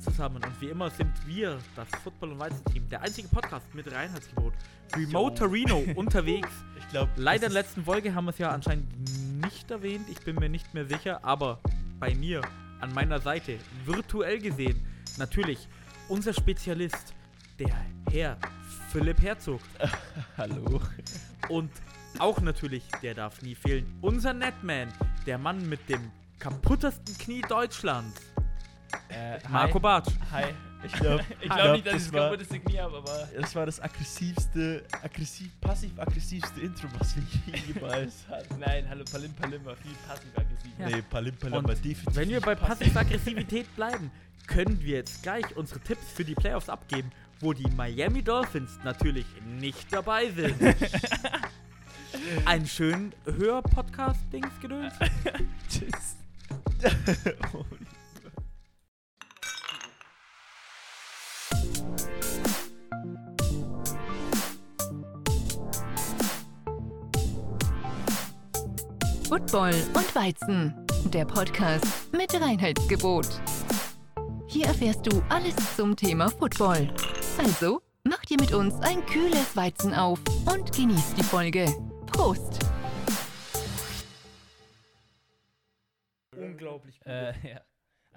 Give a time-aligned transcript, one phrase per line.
[0.00, 4.52] zusammen und wie immer sind wir, das Football- und Weizen-Team, der einzige Podcast mit Reinheitsgebot.
[4.96, 6.48] Remote Torino unterwegs.
[6.78, 8.86] Ich glaube, Leider in der letzten Folge haben wir es ja anscheinend
[9.44, 11.60] nicht erwähnt, ich bin mir nicht mehr sicher, aber
[11.98, 12.40] bei mir,
[12.80, 14.80] an meiner Seite, virtuell gesehen,
[15.18, 15.68] natürlich
[16.08, 17.14] unser Spezialist,
[17.58, 17.74] der
[18.10, 18.38] Herr
[18.92, 19.60] Philipp Herzog.
[20.36, 20.80] Hallo.
[21.48, 21.70] Und
[22.18, 24.88] auch natürlich, der darf nie fehlen, unser Netman,
[25.26, 28.22] der Mann mit dem kaputtesten Knie Deutschlands,
[29.18, 30.12] Äh, Marco Bartsch.
[30.32, 30.44] Hi.
[30.84, 33.28] Ich glaube, Ich glaube nicht, dass ich das Signier habe, aber.
[33.40, 38.60] das war das aggressivste, aggressiv, passiv-aggressivste Intro, was wir je- jemals hatten.
[38.60, 40.70] Nein, hallo Palim Palim war viel passiv-aggressiv.
[40.78, 40.88] Ja.
[40.88, 42.14] Nee, Palim Palim Und war definitiv.
[42.14, 42.54] Wenn wir bei.
[42.54, 44.10] Passiv-Aggressivität bleiben,
[44.46, 47.10] können wir jetzt gleich unsere Tipps für die Playoffs abgeben,
[47.40, 49.26] wo die Miami Dolphins natürlich
[49.58, 50.54] nicht dabei sind.
[52.44, 54.94] Ein schön Hör-Podcast-Dings-Gedöns.
[55.68, 56.16] Tschüss.
[57.52, 57.64] Oh,
[69.28, 70.74] Football und Weizen,
[71.12, 73.26] der Podcast mit Reinheitsgebot.
[74.46, 76.88] Hier erfährst du alles zum Thema Football.
[77.36, 81.66] Also, mach dir mit uns ein kühles Weizen auf und genieß die Folge.
[82.06, 82.58] Prost!
[86.34, 87.06] Unglaublich gut.
[87.06, 87.60] Äh, ja.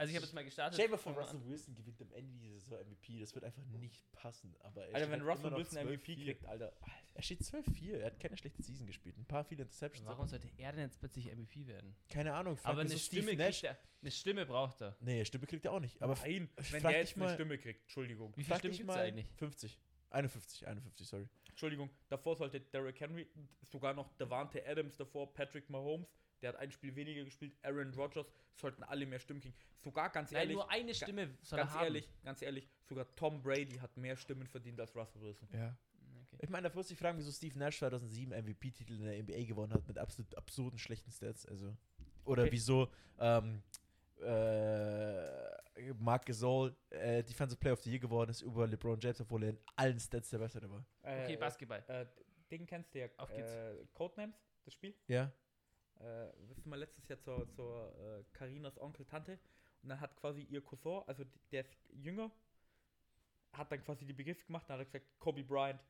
[0.01, 0.73] Also ich habe jetzt mal gestartet.
[0.73, 3.19] Stell dir vor, Russell Wilson gewinnt am Ende dieser Saison MVP.
[3.19, 4.55] Das wird einfach nicht passen.
[4.61, 6.23] Aber er Alter, wenn halt Russell Wilson MVP 12-4.
[6.23, 6.73] kriegt, Alter.
[7.13, 7.97] Er steht 12-4.
[7.97, 9.15] Er hat keine schlechte Season gespielt.
[9.19, 9.61] Ein paar viele.
[9.61, 10.07] Interceptions.
[10.07, 11.95] Warum sollte er denn jetzt plötzlich MVP werden?
[12.09, 12.57] Keine Ahnung.
[12.63, 14.97] Aber eine so Stimme, er, eine Stimme braucht er.
[15.01, 16.01] Nee, Stimme kriegt er auch nicht.
[16.01, 18.35] Aber Nein, wenn dich jetzt eine mal- Stimme kriegt, Entschuldigung.
[18.35, 19.27] Wie viele Stimmen gibt es eigentlich?
[19.35, 19.79] 50.
[20.09, 21.29] 51, 51, sorry.
[21.47, 23.27] Entschuldigung, davor sollte Derrick Henry,
[23.71, 26.07] sogar noch Davante Adams davor, Patrick Mahomes,
[26.41, 29.55] der hat ein Spiel weniger gespielt, Aaron Rodgers, sollten alle mehr Stimmen kriegen.
[29.77, 31.83] Sogar ganz Nein, ehrlich, nur eine Stimme soll ganz er haben.
[31.85, 35.47] ehrlich, ganz ehrlich, sogar Tom Brady hat mehr Stimmen verdient als Russell Wilson.
[35.53, 35.75] Ja.
[36.33, 36.43] Okay.
[36.45, 39.73] Ich meine, da muss ich fragen, wieso Steve Nash 2007 MVP-Titel in der NBA gewonnen
[39.73, 41.45] hat mit absolut absurden schlechten Stats.
[41.45, 41.75] Also.
[42.25, 42.51] Oder Okay.
[42.51, 43.61] wieso ähm,
[44.21, 49.43] äh, Mark Gasol äh, Defensive Player of the Year geworden ist über LeBron James, obwohl
[49.43, 50.85] er in allen Stats der Bessere war.
[51.03, 51.83] Okay, Basketball.
[51.87, 52.05] Äh,
[52.49, 53.07] den kennst du ja.
[53.17, 53.51] Auf geht's.
[53.51, 54.93] Äh, Codenames, das Spiel.
[55.07, 55.31] Ja.
[56.01, 59.39] Äh, wir sind mal letztes Jahr zur, zur äh, Carinas Onkel Tante
[59.83, 62.31] und dann hat quasi ihr Cousin, also der ist jünger,
[63.53, 65.81] hat dann quasi die Begriff gemacht, dann hat er gesagt, Kobe Bryant.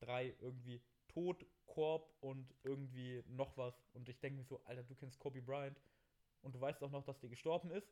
[0.00, 3.74] Drei irgendwie tot, Korb und irgendwie noch was.
[3.94, 5.80] Und ich denke mir so, Alter, du kennst Kobe Bryant
[6.42, 7.88] und du weißt auch noch, dass der gestorben ist.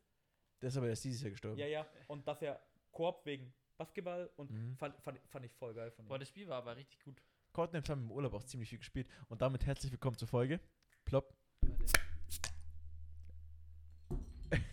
[0.61, 1.59] Der ist aber erst dieses Jahr gestorben.
[1.59, 1.87] Ja, ja.
[2.09, 2.61] Und dass er
[2.93, 4.77] Korb wegen Basketball und Mhm.
[4.77, 6.09] fand, fand, fand ich voll geil von ihm.
[6.09, 7.21] Boah, das Spiel war aber richtig gut.
[7.55, 9.09] Codenames haben im Urlaub auch ziemlich viel gespielt.
[9.29, 10.61] Und damit herzlich willkommen zur Folge.
[11.07, 11.33] Plopp.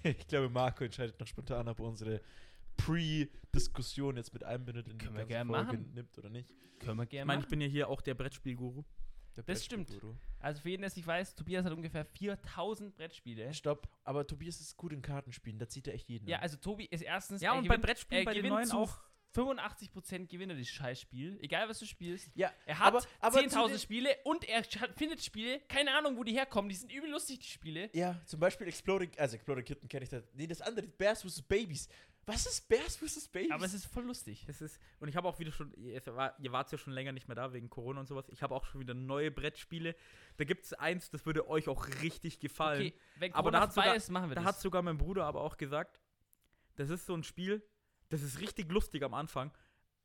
[0.03, 2.21] Ich glaube, Marco entscheidet noch spontan, ob er unsere
[2.77, 5.91] Pre-Diskussion jetzt mit einbindet in Können wir ganze gern Folge machen.
[5.93, 6.49] nimmt oder nicht.
[6.79, 7.45] Können wir ich gerne meine, machen.
[7.45, 8.83] ich bin ja hier auch der Brettspielguru.
[9.35, 9.87] Der Das stimmt.
[9.87, 10.17] Brettspielguru.
[10.39, 13.53] Also für jeden, der es nicht weiß, Tobias hat ungefähr 4000 Brettspiele.
[13.53, 16.27] Stopp, aber Tobias ist gut in Kartenspielen, da zieht er echt jeden.
[16.27, 16.43] Ja, an.
[16.43, 17.41] also Tobi ist erstens.
[17.41, 18.99] Ja, er und bei gewinnt- Brettspielen, er bei den gewinnt neuen zu auch.
[19.35, 21.39] 85% gewinnt er dieses Scheißspiel.
[21.41, 22.29] Egal, was du spielst.
[22.35, 24.63] ja, Er hat aber, aber zu 10.000 den- Spiele und er
[24.95, 26.69] findet Spiele, keine Ahnung, wo die herkommen.
[26.69, 27.89] Die sind übel lustig, die Spiele.
[27.93, 30.21] Ja, zum Beispiel Exploding, also Exploding Kitten kenne ich da.
[30.33, 31.41] Nee, das andere, Bears vs.
[31.41, 31.87] Babies.
[32.25, 33.29] Was ist Bears vs.
[33.29, 33.51] Babies?
[33.51, 34.43] Aber es ist voll lustig.
[34.45, 37.11] Das ist, und ich habe auch wieder schon, ihr, war, ihr wart ja schon länger
[37.11, 38.29] nicht mehr da wegen Corona und sowas.
[38.29, 39.95] Ich habe auch schon wieder neue Brettspiele.
[40.37, 42.81] Da gibt es eins, das würde euch auch richtig gefallen.
[42.87, 44.49] Okay, wenn Aber Corona da hat sogar- ist, machen wir Da das.
[44.55, 45.99] hat sogar mein Bruder aber auch gesagt,
[46.75, 47.63] das ist so ein Spiel,
[48.11, 49.51] das ist richtig lustig am Anfang,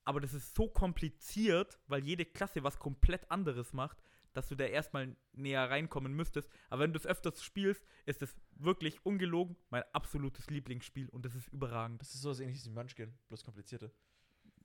[0.05, 3.99] aber das ist so kompliziert, weil jede Klasse was komplett anderes macht,
[4.33, 6.49] dass du da erstmal näher reinkommen müsstest.
[6.69, 11.35] Aber wenn du es öfters spielst, ist es wirklich ungelogen mein absolutes Lieblingsspiel und das
[11.35, 12.01] ist überragend.
[12.01, 13.91] das ist so was ähnliches wie Munchkin, bloß komplizierter.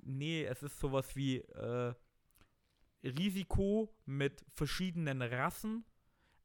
[0.03, 1.93] Nee, es ist sowas wie äh,
[3.03, 5.85] Risiko mit verschiedenen Rassen,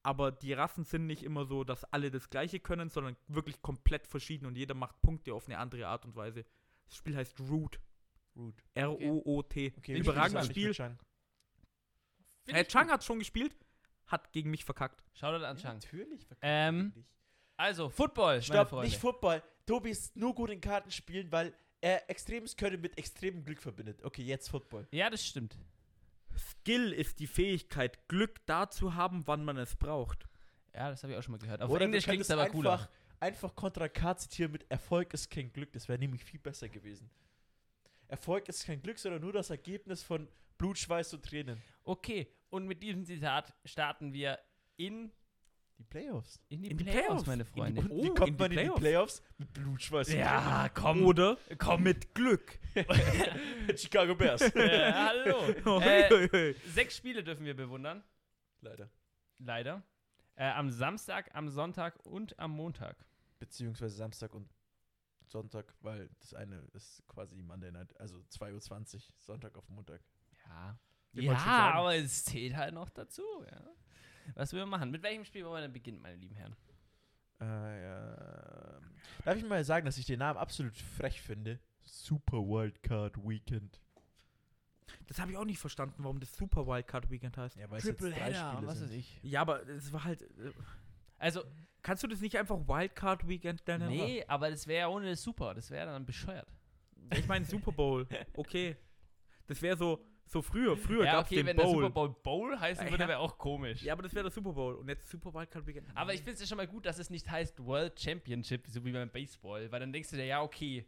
[0.03, 4.07] aber die Rassen sind nicht immer so, dass alle das gleiche können, sondern wirklich komplett
[4.07, 6.47] verschieden und jeder macht Punkte auf eine andere Art und Weise.
[6.89, 7.81] Das Spiel heißt Root.
[8.37, 8.63] Root.
[8.75, 9.75] R-O-O-T.
[9.79, 10.69] Okay, Überragendes Spiel.
[10.69, 10.99] mit Chang.
[12.91, 13.57] Hat schon gespielt,
[14.07, 15.03] hat gegen mich verkackt.
[15.15, 15.75] Shoutout an Ja, Chang.
[15.75, 16.21] natürlich.
[16.27, 16.93] verkauft Ähm.
[17.59, 19.43] Also, Football, Stopp, nicht Football.
[19.65, 24.05] Tobi ist nur gut in Kartenspielen, weil er extremes Können mit extremem Glück verbindet.
[24.05, 24.87] Okay, jetzt Football.
[24.93, 25.57] ja, das stimmt.
[26.37, 30.29] Skill ist die Fähigkeit, Glück da zu haben, wann man es braucht.
[30.75, 31.63] Ja, das habe ich auch schon mal gehört.
[31.63, 32.89] Auf Oder Englisch klingt es aber cooler.
[33.21, 35.73] Einfach, Contra K zitieren mit Erfolg ist kein Glück.
[35.73, 37.11] Das wäre nämlich viel besser gewesen.
[38.09, 40.29] Erfolg ist kein Glück, sondern nur das Ergebnis von
[40.59, 41.61] Blut, Schweiß und Tränen.
[41.85, 44.39] Okay, und mit diesem Zitat starten wir
[44.77, 45.11] in
[45.79, 46.41] Die Playoffs.
[46.49, 47.27] In die, In die Playoffs, Playoffs.
[47.27, 47.87] meine In die Freunde.
[47.91, 49.23] Oh, Wie in kommt die man in die Playoffs.
[49.39, 50.09] Mit Blutschweiß.
[50.09, 51.05] und ja, komm.
[51.05, 51.83] Oder komm.
[51.83, 52.59] mit Glück.
[52.75, 53.77] Tränen.
[53.77, 54.41] Chicago Bears.
[54.55, 55.81] äh, hallo.
[55.81, 58.03] Äh, sechs Spiele dürfen wir bewundern.
[58.61, 58.89] Leider.
[59.39, 59.83] Leider.
[60.37, 62.97] Äh, am Samstag, am Sonntag und am Montag.
[63.39, 64.49] Beziehungsweise Samstag und
[65.25, 70.01] Sonntag, weil das eine ist quasi Monday Night, also 2.20 Uhr, Sonntag auf Montag.
[70.47, 70.79] Ja.
[71.13, 73.63] Ich ja, aber es zählt halt noch dazu, ja.
[74.35, 74.91] Was wir machen.
[74.91, 76.57] Mit welchem Spiel wollen wir denn beginnen, meine lieben Herren?
[77.41, 78.81] Äh, ja.
[79.25, 81.59] Darf ich mal sagen, dass ich den Namen absolut frech finde?
[81.83, 83.81] Super Wildcard Weekend.
[85.07, 87.57] Das habe ich auch nicht verstanden, warum das Super Wildcard Weekend heißt.
[87.57, 88.89] Ja, weil es jetzt drei Spiele was sind.
[88.89, 89.19] weiß ich.
[89.23, 90.23] Ja, aber es war halt.
[90.23, 90.53] äh,
[91.19, 91.43] Also,
[91.83, 93.89] Kannst du das nicht einfach Wildcard Weekend nennen?
[93.89, 95.55] nee, aber das wäre ja ohne das Super.
[95.55, 96.49] Das wäre dann bescheuert.
[97.15, 98.09] Ich meine Super Bowl.
[98.35, 98.77] Okay.
[99.47, 100.77] Das wäre so, so früher.
[100.77, 101.75] Früher ja, gab es okay, den wenn der Bowl.
[101.75, 103.09] Super Bowl Bowl heißen Ja, würde, ja.
[103.11, 103.83] wäre auch komisch.
[103.85, 104.75] Ja, aber das wäre der Super Bowl.
[104.75, 105.87] Und jetzt Super Wildcard Weekend.
[105.95, 108.85] Aber ich finde es ja schon mal gut, dass es nicht heißt World Championship, so
[108.85, 110.85] wie beim Baseball, weil dann denkst du dir, ja, okay,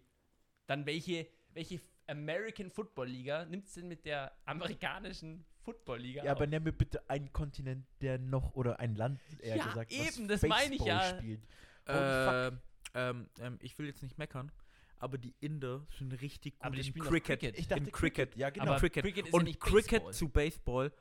[0.66, 6.32] dann welche, welche American Football Liga nimmt es denn mit der amerikanischen Football Liga Ja,
[6.32, 6.50] aber auf?
[6.50, 10.42] nenn mir bitte einen Kontinent, der noch, oder ein Land, eher Ja, gesagt, eben, das
[10.42, 11.18] meine ich Baseball ja.
[11.18, 11.46] Spielt.
[11.86, 12.50] Äh,
[12.94, 14.50] ähm, ähm, ich will jetzt nicht meckern,
[14.98, 17.40] aber die Inder sind richtig gut Aber die in spielen doch Cricket.
[17.40, 17.58] Cricket.
[17.58, 18.36] Ich dachte in Cricket.
[18.36, 18.66] Ja, genau.
[18.66, 19.04] Aber Cricket.
[19.04, 20.12] Cricket ist Und ja nicht Cricket Baseball.
[20.14, 20.92] zu Baseball.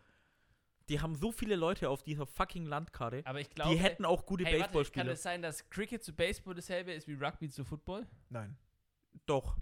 [0.90, 3.22] Die haben so viele Leute auf dieser fucking Landkarte.
[3.26, 5.12] Aber ich glaube, die hätten auch gute hey, warte, kann Baseballspieler.
[5.14, 8.08] es sein, dass Cricket zu Baseball dasselbe ist wie Rugby zu Football?
[8.30, 8.58] Nein.
[9.26, 9.58] Doch.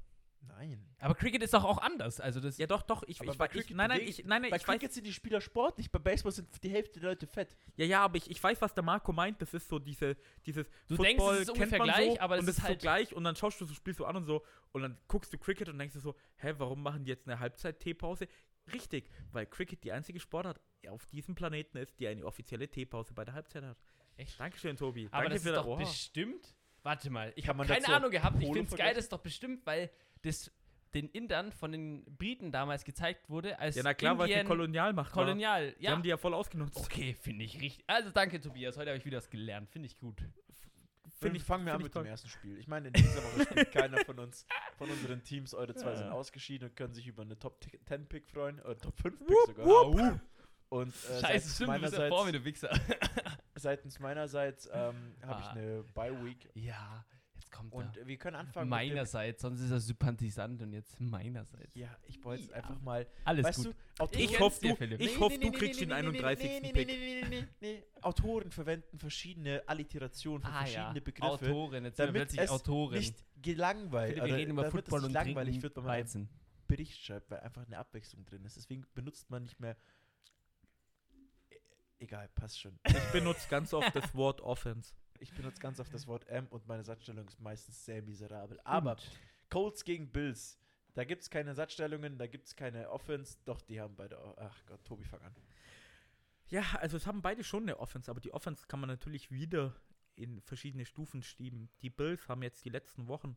[0.47, 0.85] Nein.
[0.99, 2.19] Aber Cricket ist doch auch anders.
[2.19, 3.03] Also das Ja, doch, doch.
[3.07, 4.73] Ich, Aber ich, bei weiß- ich, Cricket nein, nein, ich, nein, nein, Bei ich weiß,
[4.79, 7.55] Cricket sind die Spieler sportlich, bei Baseball sind die Hälfte der Leute fett.
[7.75, 9.41] ja, ja, aber ich, ich weiß, was der Marco meint.
[9.41, 10.15] Das ist so diese,
[10.45, 12.59] dieses Du denkst, es ist kennt ungefähr man gleich, so, aber und es das ist
[12.59, 14.81] ist halt- so gleich und dann schaust du das Spiel so an und so und
[14.81, 18.27] dann guckst du Cricket und denkst dir so, hä, warum machen die jetzt eine Halbzeit-Teepause?
[18.73, 20.59] Richtig, weil Cricket die einzige Sportart
[20.89, 23.77] auf diesem Planeten ist, die eine offizielle Teepause bei der Halbzeit hat.
[24.17, 24.39] Echt?
[24.39, 25.07] Dankeschön, Tobi.
[25.11, 25.79] Aber Danke das für ist das- doch Oha.
[25.83, 26.55] bestimmt.
[26.83, 28.35] Warte mal, ich habe keine Ahnung gehabt.
[28.39, 29.89] Ich Polo finde es geil, das ist doch bestimmt, weil
[30.25, 30.51] das
[30.93, 34.41] den Indern von den Briten damals gezeigt wurde, als Ja, na klar, weil es eine
[34.41, 35.23] Indien Kolonialmacht war.
[35.25, 35.73] Kolonial.
[35.73, 35.91] Die Ja.
[35.91, 36.77] haben die ja voll ausgenutzt.
[36.77, 37.83] okay, finde ich richtig.
[37.87, 38.77] Also danke, Tobias.
[38.77, 39.69] Heute habe ich wieder was gelernt.
[39.69, 40.21] Finde ich gut.
[41.19, 42.03] Finde ich, fangen wir an ich mit toll.
[42.03, 42.57] dem ersten Spiel.
[42.59, 44.45] Ich meine, in dieser Woche spielt keiner von uns,
[44.77, 45.53] von unseren Teams.
[45.53, 48.97] Eure zwei sind ausgeschieden und können sich über eine Top 10 Pick freuen, oder Top
[48.99, 49.65] 5 Pick sogar.
[49.65, 50.19] wupp.
[50.69, 52.79] Und äh, Scheiße, seitens, stimmt, du bist ja meinerseits, vor mir, du Wichser.
[53.55, 55.51] seitens meinerseits ähm, habe ich Ah.
[55.51, 57.05] eine Bye Week ja,
[57.55, 58.07] kommt und er.
[58.07, 58.69] wir können anfangen.
[58.69, 61.73] Meinerseits, sonst ist er sympathisant und jetzt meinerseits.
[61.75, 62.57] Ja, ich wollte jetzt Ja.
[62.57, 63.07] einfach mal.
[63.23, 63.67] Alles weißt gut.
[63.67, 65.01] du, Autoren, Ich hoffe, dir, du, Philipp.
[65.01, 66.49] ich hoffe, du kriegst den 31.
[66.49, 66.87] nee, nee, Pick.
[66.87, 67.83] Nee, nee, nee, nee, nee.
[68.01, 71.23] Autoren verwenden verschiedene Alliterationen für Ah verschiedene ja, Begriffe.
[71.23, 72.99] Autorin, jetzt sind wir damit plötzlich es Autorin.
[72.99, 74.09] Nicht gelangweilt.
[74.09, 76.29] Philipp, wir oder reden über es Football und langweilig wird, wenn man einen.
[76.67, 78.57] Bericht schreibt, weil einfach eine Abwechslung drin ist.
[78.57, 79.77] Deswegen benutzt man nicht mehr.
[81.51, 81.55] E-
[81.99, 82.79] Egal, passt schon.
[82.87, 84.93] Ich benutze ganz oft das Wort Offense.
[85.25, 88.59] Ich benutze ganz oft das Wort M und meine Satzstellung ist meistens sehr miserabel.
[88.63, 88.95] Aber
[89.49, 90.59] Colts gegen Bills,
[90.93, 93.39] da gibt es keine Satzstellungen, da gibt es keine Offense.
[93.43, 94.19] Doch, die haben beide.
[94.37, 95.35] Ach Gott, Tobi, fang an.
[96.45, 99.73] Ja, also es haben beide schon eine Offense, aber die Offense kann man natürlich wieder
[100.13, 101.69] in verschiedene Stufen schieben.
[101.81, 103.35] Die Bills haben jetzt die letzten Wochen,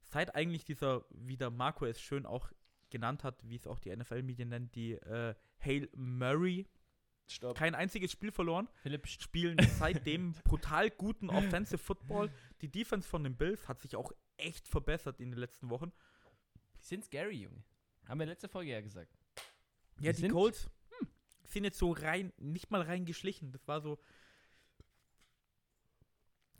[0.00, 2.50] seit eigentlich dieser, wie der Marco es schön auch
[2.88, 6.66] genannt hat, wie es auch die NFL-Medien nennt, die äh, Hail Murray,
[7.30, 7.56] Stopp.
[7.56, 12.30] kein einziges Spiel verloren, Philipp, spielen seitdem brutal guten Offensive Football.
[12.60, 15.92] Die Defense von den Bills hat sich auch echt verbessert in den letzten Wochen.
[16.80, 17.62] die sind scary, Junge.
[18.06, 19.12] Haben wir letzte Folge ja gesagt.
[20.00, 20.68] Ja, Die die sind- Colts
[20.98, 21.08] hm,
[21.44, 23.52] sind jetzt so rein, nicht mal reingeschlichen.
[23.52, 23.98] Das war so.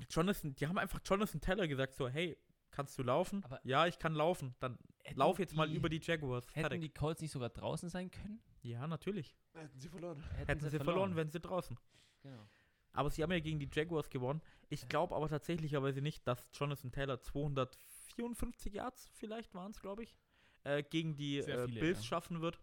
[0.09, 2.39] Jonathan, die haben einfach Jonathan Teller gesagt, so, hey,
[2.71, 3.45] kannst du laufen?
[3.45, 4.55] Aber- ja, ich kann laufen.
[4.61, 4.79] Dann
[5.15, 6.47] lauf jetzt mal die- über die Jaguars.
[6.49, 6.81] Hätten Fertig.
[6.83, 8.41] die Colts nicht sogar draußen sein können?
[8.63, 9.35] Ja, natürlich.
[9.55, 10.23] Hätten sie verloren.
[10.47, 11.79] Hätten sie verloren, wären sie draußen.
[12.23, 12.49] Genau.
[12.93, 14.43] Aber sie haben ja gegen die Jaguars gewonnen.
[14.69, 20.17] Ich glaube aber tatsächlicherweise nicht, dass Jonathan Taylor 254 Yards vielleicht waren es, glaube ich,
[20.65, 22.05] äh, gegen die äh, viele, Bills ja.
[22.05, 22.59] schaffen wird.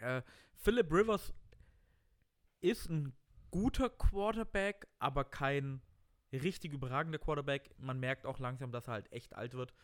[0.00, 0.22] Äh,
[0.54, 1.34] Philip Rivers
[2.60, 3.14] ist ein
[3.50, 5.82] guter Quarterback, aber kein
[6.32, 7.74] richtig überragender Quarterback.
[7.78, 9.74] Man merkt auch langsam, dass er halt echt alt wird.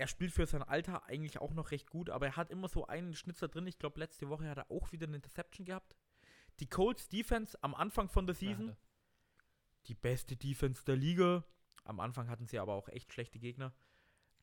[0.00, 2.86] Er spielt für sein Alter eigentlich auch noch recht gut, aber er hat immer so
[2.86, 3.66] einen Schnitzer drin.
[3.66, 5.94] Ich glaube, letzte Woche hat er auch wieder eine Interception gehabt.
[6.58, 8.76] Die Colts Defense am Anfang von der Season, Ja,
[9.88, 11.44] die beste Defense der Liga.
[11.84, 13.72] Am Anfang hatten sie aber auch echt schlechte Gegner.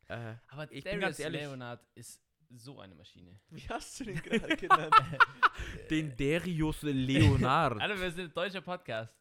[0.07, 3.39] Äh, aber Ich Darius bin ganz ehrlich- Leonard ist so eine Maschine.
[3.49, 4.93] Wie hast du den gerade genannt?
[5.89, 7.81] den Darius Leonard.
[7.81, 9.13] Alter, wir sind ein deutscher Podcast.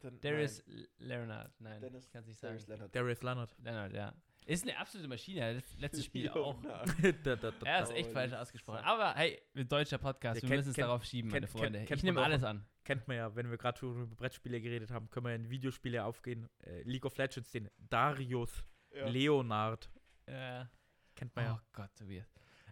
[0.00, 1.52] Dann- Darius L- Leonard.
[1.60, 2.54] Nein, Dennis- ich kann es nicht sagen.
[2.54, 2.94] Darius Leonard.
[2.96, 3.56] Darius Leonard.
[3.58, 4.14] Leonard, ja.
[4.46, 5.54] Ist eine absolute Maschine.
[5.54, 6.60] Das letzte Spiel auch.
[6.62, 6.84] na.
[7.22, 8.80] da, da, da, Er ist echt falsch ausgesprochen.
[8.84, 11.52] Aber hey, wir deutscher Podcast, Ja, wir kennt- müssen es kennt- darauf schieben, meine kennt-
[11.52, 11.78] Freunde.
[11.78, 12.64] kennt- kennt ich nehme alles an.
[12.84, 16.04] kennt man ja, wenn wir gerade schon über Brettspiele geredet haben, können wir in Videospiele
[16.04, 16.48] aufgehen.
[16.64, 19.08] Äh, League of Legends, den Darius Ja.
[19.08, 19.88] Leonard.
[20.28, 20.68] Ja.
[21.14, 21.62] Kennt man Oh ja.
[21.72, 22.26] Gott, Tobias.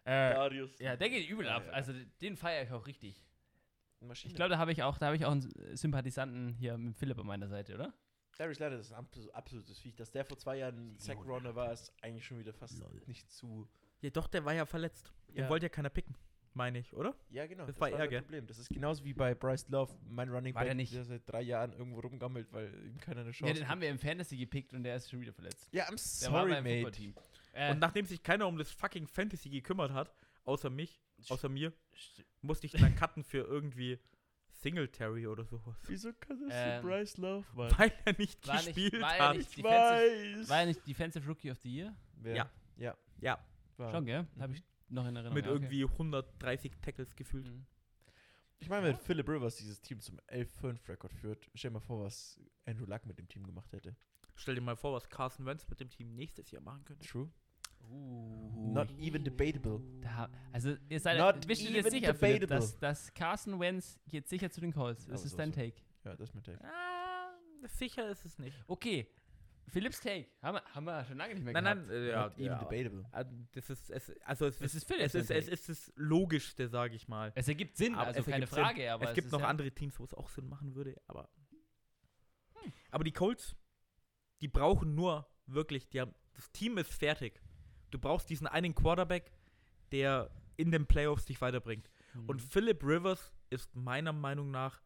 [0.05, 0.79] Äh, Darius.
[0.79, 1.63] ja, der geht übel ab.
[1.67, 1.73] ja.
[1.73, 3.23] Also den feiere ich auch richtig.
[4.01, 4.31] Maschine.
[4.31, 7.19] Ich glaube, da habe ich auch, da habe ich auch einen Sympathisanten hier mit Philipp
[7.19, 7.93] an meiner Seite, oder?
[8.39, 9.95] Darius Leonard ist ein absol- absolutes Viech.
[9.97, 13.69] Dass der vor zwei Jahren Second Runner war, ist eigentlich schon wieder fast nicht zu.
[14.01, 15.13] Ja, doch, der war ja verletzt.
[15.29, 15.49] Den Ja.
[15.51, 16.15] wollte ja keiner picken,
[16.55, 17.15] meine ich, oder?
[17.29, 17.67] Ja, genau.
[17.67, 18.23] Das war er, das gell?
[18.23, 18.47] Problem.
[18.47, 21.29] Das ist genauso wie bei Bryce Love, mein Running War der Back, nicht- der seit
[21.31, 23.83] drei Jahren irgendwo rumgammelt, weil ihm keiner eine Chance Ja, den haben gibt.
[23.83, 25.69] wir im Fantasy gepickt und der ist schon wieder verletzt.
[25.73, 27.13] Ja, I'm Der war sorry, beim mate.
[27.53, 31.73] Äh, Und nachdem sich keiner um das fucking Fantasy gekümmert hat, außer mich, außer mir,
[31.95, 33.99] st- musste ich dann cutten für irgendwie
[34.61, 35.77] Singletary oder sowas.
[35.87, 37.71] Wieso kann das Ähm, Bryce Love, Mann?
[37.79, 39.37] Weil er nicht War nicht- gespielt war er hat.
[39.37, 40.49] nicht- Ich Defensive- weiß.
[40.49, 41.97] war er nicht Defensive Rookie of the Year?
[42.25, 42.51] Ja.
[42.77, 42.97] Ja.
[43.21, 43.39] Ja,
[43.77, 43.91] War.
[43.91, 44.23] Schon, gell?
[44.35, 44.43] Mhm.
[44.43, 45.35] Habe ich noch in Erinnerung.
[45.35, 45.63] mit ja, okay.
[45.63, 47.47] irgendwie 130 Tackles gefühlt.
[47.47, 47.67] Mhm.
[48.59, 52.39] Ich meine, wenn Philip Rivers dieses Team zum 11-5-Rekord führt, stell dir mal vor, was
[52.67, 53.97] Andrew Luck mit dem Team gemacht hätte.
[54.35, 57.07] Stell dir mal vor, was Carson Wentz mit dem Team nächstes Jahr machen könnte.
[57.07, 57.31] True.
[57.89, 59.81] Not even debatable.
[60.01, 62.61] Da, also, ihr seid Not bist du dir jetzt sicher, Philipp, debatable.
[62.61, 65.07] dass, dass Carson Wentz geht sicher zu den Colts.
[65.07, 65.61] Das Aber ist so, dein so.
[65.61, 65.83] Take.
[66.05, 66.65] Ja, das ist mein Take.
[66.65, 67.33] Ah,
[67.67, 68.57] sicher ist es nicht.
[68.69, 69.09] Okay.
[69.69, 70.27] Philipps Take.
[70.43, 71.87] Haben wir, haben wir schon lange nicht mehr Nein, gehabt.
[71.89, 72.59] nein, äh, ja, Not even ja.
[72.59, 73.05] debatable.
[73.13, 76.69] Ah, Das ist, es, also es, Es ist, Philipps es ist, es ist das Logischste,
[76.69, 77.33] sage ich mal.
[77.35, 78.59] Es ergibt Sinn, Aber also es keine Sinn.
[78.59, 81.01] Frage, aber es gibt ist noch ja, andere Teams, wo es auch Sinn machen würde,
[81.07, 81.29] aber.
[82.91, 83.57] Aber die Colts,
[84.41, 87.41] die brauchen nur wirklich, die haben, das Team ist fertig.
[87.91, 89.33] Du brauchst diesen einen Quarterback,
[89.93, 91.89] der in den Playoffs dich weiterbringt.
[92.15, 92.29] Mhm.
[92.29, 94.83] Und Philip Rivers ist meiner Meinung nach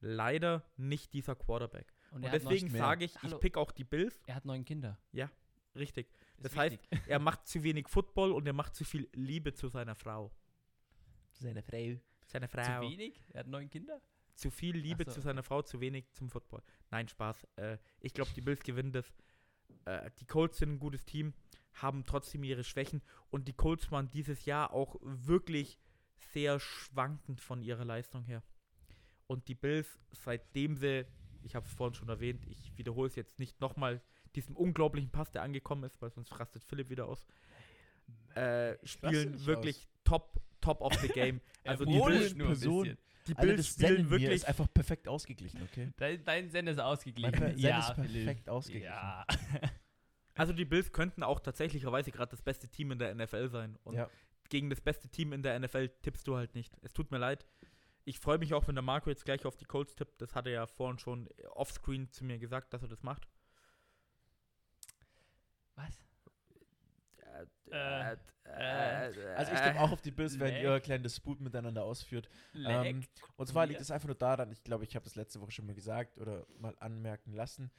[0.00, 1.92] leider nicht dieser Quarterback.
[2.10, 3.34] Und Und er hat deswegen sage ich, Hallo.
[3.36, 4.20] ich pick auch die Bills.
[4.26, 4.98] Er hat neun Kinder.
[5.76, 6.08] Richtig.
[6.36, 7.00] Ist Das heißt, wichtig.
[7.08, 10.30] er macht zu wenig Football und er macht zu viel Liebe zu seiner Frau.
[11.32, 11.96] Seine Frau.
[12.26, 12.62] Seine Frau.
[12.62, 13.20] zu wenig?
[13.32, 14.00] Er hat neun Kinder?
[14.34, 16.62] zu viel Liebe so, zu seiner Frau, zu wenig zum Football.
[16.90, 17.46] Nein, Spaß.
[17.56, 19.12] Äh, ich glaube, die Bills gewinnen das.
[19.84, 21.34] Äh, die Colts sind ein gutes Team,
[21.74, 25.78] haben trotzdem ihre Schwächen und die Colts waren dieses Jahr auch wirklich
[26.32, 28.42] sehr schwankend von ihrer Leistung her.
[29.26, 31.06] Und die Bills, seitdem sie,
[31.42, 34.00] ich habe es vorhin schon erwähnt, ich wiederhole es jetzt nicht nochmal,
[34.34, 37.26] diesem unglaublichen Pass, der angekommen ist, weil sonst rastet Philipp wieder aus,
[38.34, 41.40] äh, spielen wirklich top, top of the game.
[41.66, 45.62] Also die Bills, Person- die Alle Bills das Senden spielen wirklich ist einfach perfekt ausgeglichen,
[45.62, 45.90] okay?
[45.96, 47.32] Dein, dein Sender ist Mein ausgeglichen.
[47.38, 48.24] Send ja, ist Philipp.
[48.26, 48.86] perfekt ausgeglichen.
[48.88, 49.26] Ja.
[50.34, 53.78] Also die Bills könnten auch tatsächlicherweise gerade das beste Team in der NFL sein.
[53.84, 54.10] Und Ja.
[54.48, 56.76] gegen das beste Team in der NFL tippst du halt nicht.
[56.82, 57.46] Es tut mir leid.
[58.04, 60.20] Ich freue mich auch, wenn der Marco jetzt gleich auf die Colts tippt.
[60.20, 63.26] Das hat er ja vorhin schon offscreen zu mir gesagt, dass er das macht.
[65.76, 66.04] Was?
[67.70, 72.28] Äh, äh, Also ich tippe auch auf die Bills, wenn ihr kleinen Disput miteinander ausführt.
[72.54, 73.02] Ähm,
[73.36, 75.66] und zwar liegt es einfach nur daran, ich glaube, ich habe das letzte Woche schon
[75.66, 77.70] mal gesagt oder mal anmerken lassen.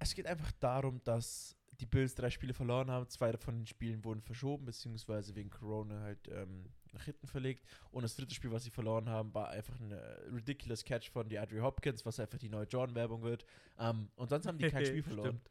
[0.00, 3.08] Es geht einfach darum, dass die Bills drei Spiele verloren haben.
[3.08, 7.64] Zwei von den Spielen wurden verschoben, beziehungsweise wegen Corona halt ähm, nach hinten verlegt.
[7.90, 9.96] Und das dritte Spiel, was sie verloren haben, war einfach ein äh,
[10.32, 13.44] ridiculous Catch von DeAndre Hopkins, was einfach die neue Jordan-Werbung wird.
[13.78, 15.28] Ähm, und sonst haben die kein Spiel verloren.
[15.40, 15.50] Stimmt.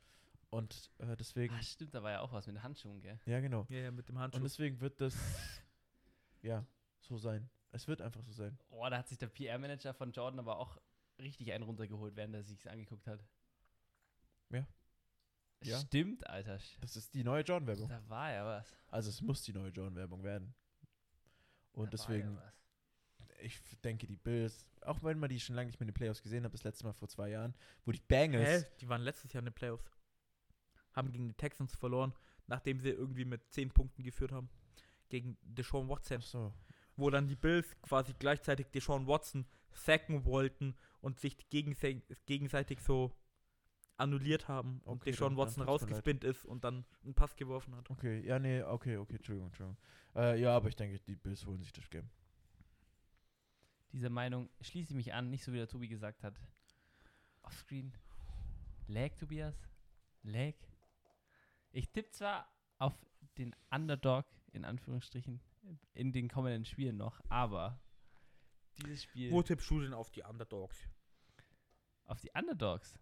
[0.51, 3.19] Und äh, deswegen, Ah, stimmt, da war ja auch was mit den Handschuhen, gell?
[3.25, 3.65] ja genau.
[3.69, 4.41] Ja, ja, mit dem Und Handschuh.
[4.41, 5.15] deswegen wird das,
[6.41, 6.65] ja,
[7.01, 7.49] so sein.
[7.71, 8.57] Es wird einfach so sein.
[8.69, 10.77] Oh, da hat sich der PR-Manager von Jordan aber auch
[11.19, 13.23] richtig einen runtergeholt, während er sich angeguckt hat.
[14.51, 14.65] Ja.
[15.63, 15.79] Ja.
[15.79, 16.57] Stimmt, Alter.
[16.81, 17.89] Das ist die neue Jordan-Werbung.
[17.89, 18.67] Da war ja was.
[18.87, 20.53] Also es muss die neue Jordan-Werbung werden.
[21.73, 23.39] Und Da war deswegen, ja was.
[23.41, 26.21] ich denke, die Bills, auch wenn man die schon lange nicht mehr in den Playoffs
[26.21, 27.53] gesehen hat, das letzte Mal vor zwei Jahren,
[27.85, 28.69] wo die Bengals, Hä?
[28.79, 29.91] Die waren letztes Jahr in den Playoffs.
[30.93, 32.13] Haben gegen die Texans verloren,
[32.47, 34.49] nachdem sie irgendwie mit 10 Punkten geführt haben.
[35.09, 36.17] Gegen Deshaun Watson.
[36.21, 36.53] Ach so,
[36.95, 43.15] wo dann die Bills quasi gleichzeitig Deshaun Watson sacken wollten und sich gegensei- gegenseitig so
[43.99, 47.89] annulliert haben und Okay, Deshaun Watson rausgespinnt ist und dann einen Pass geworfen hat.
[47.89, 49.77] okay, ja, nee, okay, okay, Entschuldigung, Entschuldigung.
[50.15, 52.09] Äh, ja, aber ich denke, die Bills holen sich das Game.
[53.91, 56.39] Dieser Meinung schließe ich mich an, nicht so wie der Tobi gesagt hat.
[57.41, 57.91] Offscreen.
[58.87, 59.55] Lag, Tobias?
[60.23, 60.53] Lag?
[61.71, 62.93] Ich tippe zwar auf
[63.37, 65.41] den Underdog, in Anführungsstrichen,
[65.93, 67.79] in den kommenden Spielen noch, aber
[68.81, 70.87] dieses Spiel Wo tippst du denn auf die Underdogs?
[72.05, 72.97] auf die Underdogs.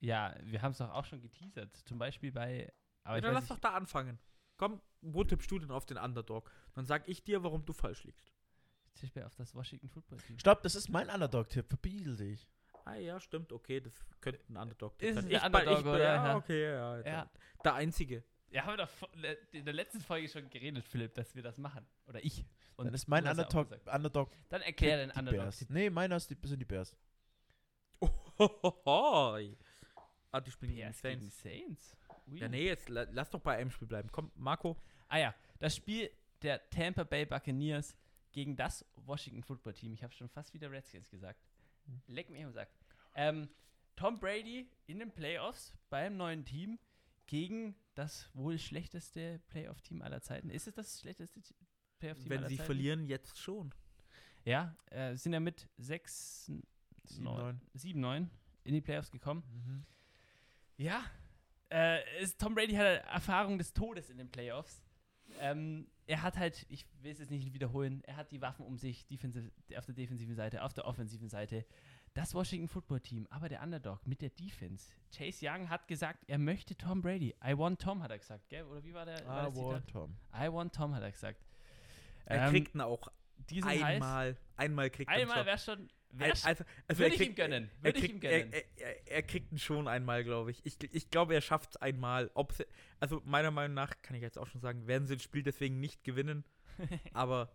[0.00, 1.76] Ja, wir haben es doch auch schon geteasert.
[1.86, 2.72] Zum Beispiel bei.
[3.04, 4.18] Aber ja, dann lass doch da anfangen.
[4.56, 6.50] Komm, wo tippst du denn auf den Underdog?
[6.74, 8.32] Dann sag ich dir, warum du falsch liegst.
[8.94, 10.38] ich tippe auf das Washington Football Team.
[10.38, 12.46] Stopp, das ist mein Underdog-Tipp, verbiegel dich.
[12.84, 15.24] Ah ja, stimmt, okay, das könnte ein Underdog Ist sein.
[15.26, 15.98] ein Ich- Underdog, ich, oder?
[16.02, 16.98] Ja, okay, ja.
[16.98, 17.06] ja.
[17.06, 17.30] Ja.
[17.64, 18.24] Der einzige.
[18.50, 18.90] Ja, haben wir doch
[19.52, 21.86] in der letzten Folge schon geredet, Philipp, dass wir das machen.
[22.06, 22.44] Oder ich.
[22.76, 23.68] Und Dann ist mein Underdog.
[23.86, 25.40] Underdog Dann erklär den Underdog.
[25.42, 25.68] Bears.
[25.68, 26.96] Nee, meiner ist die, sind die Bears.
[28.00, 29.56] Ohohoi.
[30.32, 31.40] Ah, die spielen gegen die Saints.
[31.42, 31.96] Saints.
[32.26, 34.08] Ja, nee, jetzt la- lass doch bei einem Spiel bleiben.
[34.12, 34.76] Komm, Marco.
[35.08, 36.10] Ah ja, das Spiel
[36.42, 37.96] der Tampa Bay Buccaneers
[38.32, 39.92] gegen das Washington Football Team.
[39.92, 41.40] Ich habe schon fast wieder Redskins gesagt.
[42.06, 42.70] Leck mich am Sack.
[43.16, 43.48] Ähm,
[43.96, 46.78] Tom Brady in den Playoffs beim neuen Team
[47.26, 50.48] gegen das wohl schlechteste Playoff-Team aller Zeiten.
[50.50, 51.40] Ist es das schlechteste
[51.98, 52.66] Playoff-Team Wenn aller sie Zeiten?
[52.66, 53.74] verlieren, jetzt schon.
[54.44, 56.50] Ja, äh, sind ja mit 6,
[57.08, 57.56] 7-9.
[57.74, 58.30] 7, 9
[58.64, 59.42] in die Playoffs gekommen.
[59.52, 59.84] Mhm.
[60.80, 61.04] Ja,
[61.70, 64.82] äh, ist, Tom Brady hat Erfahrung des Todes in den Playoffs.
[65.38, 68.78] Ähm, er hat halt, ich will es jetzt nicht wiederholen, er hat die Waffen um
[68.78, 71.64] sich, defensive, auf der defensiven Seite, auf der offensiven Seite.
[72.14, 74.90] Das Washington Football Team, aber der Underdog mit der Defense.
[75.14, 77.36] Chase Young hat gesagt, er möchte Tom Brady.
[77.44, 78.64] I want Tom, hat er gesagt, gell?
[78.64, 79.24] Oder wie war der?
[79.26, 79.90] war Ah, das wow, Zitat?
[79.92, 80.16] Tom.
[80.34, 81.40] I want Tom, hat er gesagt.
[82.24, 83.06] Er Ähm, kriegt ihn auch
[83.48, 83.82] sind heiß.
[83.82, 84.36] einmal.
[84.56, 85.88] Einmal kriegt er Einmal wäre schon.
[86.18, 87.70] Also, also würde er ich kriegt, ihm gönnen.
[87.78, 88.52] Er, Würde ich kriegt, ihm gönnen.
[88.52, 90.64] Er, er, er kriegt ihn schon einmal, glaube ich.
[90.64, 90.76] ich.
[90.92, 92.30] Ich glaube, er schafft es einmal.
[92.34, 92.66] Ob sie,
[92.98, 95.78] also meiner Meinung nach, kann ich jetzt auch schon sagen, werden sie das Spiel deswegen
[95.80, 96.44] nicht gewinnen.
[97.12, 97.52] Aber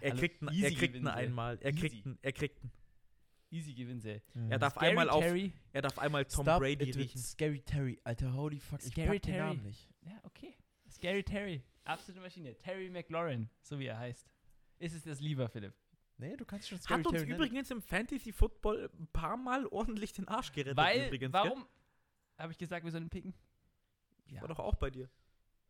[0.00, 1.58] er Also kriegt ihn, er easy kriegt ihn einmal.
[1.60, 1.80] Er Easy.
[1.80, 2.70] kriegt ihn, er kriegt ihn.
[3.50, 4.20] Easy gewinnen sie.
[4.50, 5.52] Er darf Scary einmal auf, Terry.
[5.72, 7.20] er darf einmal Tom Stop Brady it with riechen.
[7.20, 7.98] Scary Terry.
[8.04, 8.80] Alter, holy fuck.
[8.80, 9.46] ich Scary pack den Terry.
[9.46, 9.88] Namen nicht.
[10.02, 10.54] Ja, okay.
[10.90, 11.62] Scary Terry.
[11.84, 12.56] Absolute Maschine.
[12.58, 14.26] Terry McLaurin, so wie er heißt.
[14.78, 15.74] Ist es das lieber, Philipp?
[16.18, 17.40] Nee, du kannst schon Scary Hat uns Terry nennen.
[17.40, 20.76] übrigens im Fantasy Football ein paar Mal ordentlich den Arsch gerettet.
[20.76, 21.66] Weil, übrigens, warum
[22.36, 23.34] habe ich gesagt, wir sollen picken?
[24.26, 24.40] Ja.
[24.42, 25.08] War doch auch bei dir.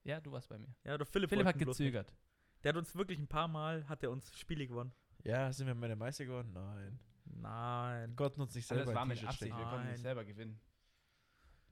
[0.05, 0.75] ja, du warst bei mir.
[0.85, 1.67] Ja, der Philipp, Philipp hat nicht.
[1.67, 2.15] gezögert.
[2.65, 4.93] Der hat uns wirklich ein paar Mal, hat er uns Spiele gewonnen.
[5.23, 6.53] Ja, sind wir meine Meister geworden?
[6.53, 6.99] Nein.
[7.27, 8.17] Nein.
[8.17, 9.57] Gott nutzt sich Alles selber war ein mit T-Shirt Absicht.
[9.57, 10.59] Wir konnten nicht selber gewinnen.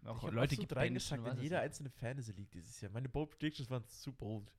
[0.04, 2.92] Auch Ich habe Leute gibt reingesagt in jeder einzelne Fantasy League dieses Jahr.
[2.92, 4.52] Meine Bold Predictions waren zu bold.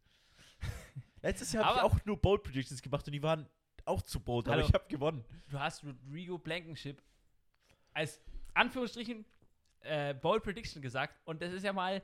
[1.22, 3.48] Letztes Jahr habe ich auch nur Bold Predictions gemacht und die waren
[3.88, 4.68] auch zu bold, aber Hallo.
[4.68, 5.24] ich habe gewonnen.
[5.50, 7.02] Du hast Rodrigo Blankenship
[7.94, 8.22] als
[8.54, 9.26] Anführungsstrichen
[9.82, 12.02] äh, Bold Prediction gesagt und das ist ja mal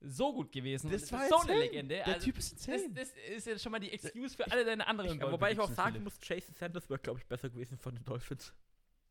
[0.00, 0.90] so gut gewesen.
[0.90, 1.60] Das und war ist so eine.
[1.60, 1.94] Legende.
[1.96, 2.94] Der Also, Typ ist das, insane.
[2.94, 5.58] das ist ja schon mal die Excuse für alle deine anderen Ja, Bold wobei ich
[5.60, 8.52] auch sagen muss, Jason Sanders wäre, glaube ich, besser gewesen von den Dolphins.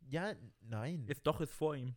[0.10, 1.04] Ja, nein.
[1.08, 1.94] Jetzt doch ist vor ihm.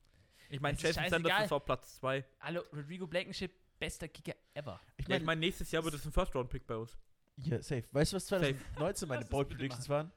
[0.49, 2.25] Ich meine, Es ist Jason Sanders ist auf Platz 2.
[2.41, 4.81] Hallo, Rodrigo Blankenship, bester Kicker ever.
[4.97, 6.99] Ich Ja, ich meine, meine, nächstes Jahr wird es ein First-Round-Pick bei uns.
[7.45, 7.85] Ja, safe.
[7.93, 10.11] Weißt du, was 2019 meine Bold Predictions waren?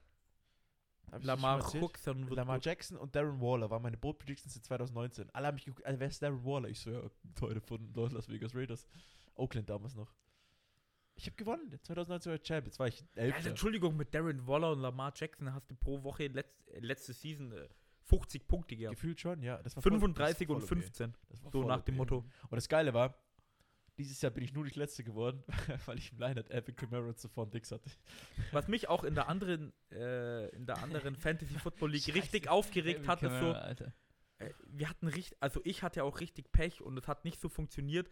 [1.12, 2.60] Das Lamar wird Lamar.
[2.62, 5.30] Jackson und Darren Waller waren meine Bold Predictions in 2019.
[5.32, 6.70] Alle haben mich geguckt, also wer ist Darren Waller?
[6.70, 7.02] Ich so, ja,
[7.36, 8.88] Teure von Las Vegas Raiders.
[9.36, 10.12] Oakland damals noch.
[11.16, 13.50] Ich habe gewonnen, 2019 war ich Champ, jetzt war ich Also, Elfter.
[13.52, 17.52] Entschuldigung, mit Darren Waller und Lamar Jackson hast du pro Woche letz, äh, letzte Season
[17.52, 17.70] äh,
[18.06, 18.96] 50 Punkte gehabt.
[18.96, 19.62] Gefühlt schon, ja.
[19.62, 20.86] Das war voll- 35 das war und voll okay.
[20.88, 21.14] 15.
[21.30, 21.98] Das war So voll nach dem okay.
[22.00, 22.18] Motto.
[22.50, 23.14] Und das Geile war,
[23.98, 25.44] dieses Jahr bin ich nur nicht Letzte geworden,
[25.86, 27.90] weil ich im Line hat Epic Camaro und Stephon Dix hatte.
[28.52, 32.18] Was mich auch in der anderen, äh, in der anderen Fantasy Football League Scheiße.
[32.18, 33.94] richtig aufgeregt hat, ist so, Alter.
[34.40, 37.50] äh, wir hatten richtig, also ich hatte auch richtig Pech und es hat nicht so
[37.50, 38.10] funktioniert.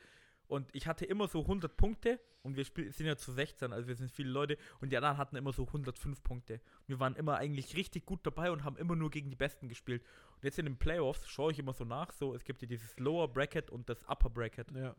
[0.48, 3.96] Und ich hatte immer so 100 Punkte und wir sind ja zu 16, also wir
[3.96, 6.60] sind viele Leute und die anderen hatten immer so 105 Punkte.
[6.88, 10.04] Wir waren immer eigentlich richtig gut dabei und haben immer nur gegen die Besten gespielt.
[10.36, 13.00] Und jetzt in den Playoffs schaue ich immer so nach, so es gibt ja dieses
[13.00, 14.72] Lower Bracket und das Upper Bracket.
[14.72, 14.94] Ja.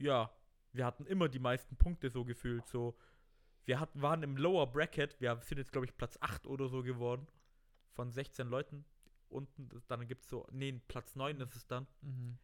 [0.00, 0.30] Ja,
[0.72, 2.66] wir hatten immer die meisten Punkte so gefühlt.
[2.66, 2.96] So,
[3.64, 6.82] wir hatten, waren im Lower Bracket, wir sind jetzt, glaube ich, Platz 8 oder so
[6.82, 7.26] geworden.
[7.92, 8.84] Von 16 Leuten.
[9.28, 11.86] Unten, dann gibt es so, nee, Platz 9 ist es dann.
[12.00, 12.38] Mhm.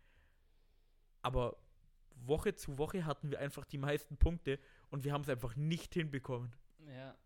[1.23, 1.57] Aber
[2.15, 4.59] Woche zu Woche hatten wir einfach die meisten Punkte
[4.91, 6.55] und wir haben es einfach nicht hinbekommen.
[6.87, 7.17] Ja.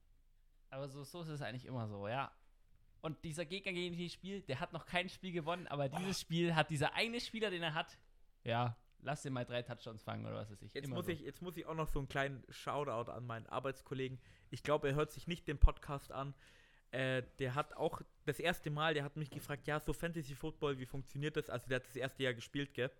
[0.70, 2.32] Aber so, so ist es eigentlich immer so, ja.
[3.02, 6.20] Und dieser Gegner, gegen den ich spiele, der hat noch kein Spiel gewonnen, aber dieses
[6.20, 7.98] Spiel hat dieser eine Spieler, den er hat,
[8.44, 10.74] ja, lass den mal drei Touchdowns fangen oder was weiß ich.
[10.74, 11.12] Jetzt muss, so.
[11.12, 14.18] ich, jetzt muss ich auch noch so einen kleinen Shoutout an meinen Arbeitskollegen.
[14.50, 16.34] Ich glaube, er hört sich nicht den Podcast an.
[16.92, 20.78] Äh, der hat auch das erste Mal, der hat mich gefragt, ja, so Fantasy Football,
[20.78, 21.48] wie funktioniert das?
[21.48, 22.90] Also der hat das erste Jahr gespielt, gell?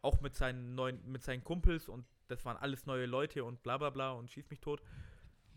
[0.00, 3.76] Auch mit seinen neuen, mit seinen Kumpels und das waren alles neue Leute und bla
[3.76, 4.82] bla bla und schieß mich tot.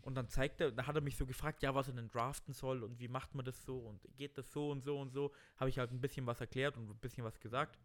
[0.02, 2.54] Und dann zeigt er, da hat er mich so gefragt, ja, was er denn draften
[2.54, 5.32] soll und wie macht man das so und geht das so und so und so.
[5.56, 7.78] Habe ich halt ein bisschen was erklärt und ein bisschen was gesagt.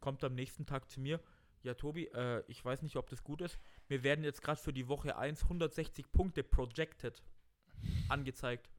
[0.00, 1.20] Kommt am nächsten Tag zu mir,
[1.62, 3.58] ja, Tobi, äh, ich weiß nicht, ob das gut ist.
[3.88, 7.22] Mir werden jetzt gerade für die Woche 1 160 Punkte projected
[8.08, 8.70] angezeigt.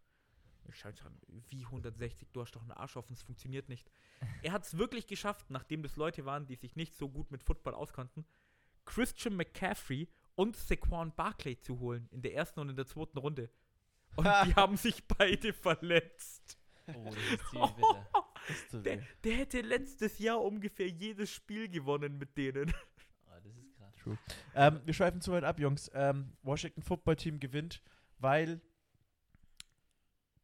[0.69, 1.17] Ich schaue an,
[1.49, 3.89] wie 160, du hast doch einen Arsch offen, es funktioniert nicht.
[4.41, 7.43] Er hat es wirklich geschafft, nachdem das Leute waren, die sich nicht so gut mit
[7.43, 8.25] Football auskannten,
[8.85, 13.49] Christian McCaffrey und Saquon Barkley zu holen in der ersten und in der zweiten Runde.
[14.15, 16.57] Und die haben sich beide verletzt.
[16.87, 17.15] Oh, das.
[17.37, 17.77] Das tut
[18.71, 22.73] Der, der hätte letztes Jahr ungefähr jedes Spiel gewonnen mit denen.
[23.25, 24.17] Oh, das ist krass.
[24.55, 25.91] Ähm, wir schweifen zu weit ab, Jungs.
[25.93, 27.81] Ähm, Washington Football Team gewinnt,
[28.19, 28.61] weil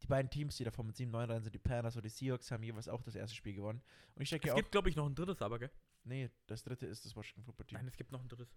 [0.02, 2.62] die beiden Teams, die davon mit 7-9 rein sind, die Panthers und die Seahawks, haben
[2.62, 3.80] jeweils auch das erste Spiel gewonnen.
[4.14, 5.70] Und ich denke Es gibt, glaube ich, noch ein drittes, aber, gell?
[6.04, 7.78] nee, das dritte ist das Washington Football Team.
[7.78, 8.54] Nein, es gibt noch ein drittes.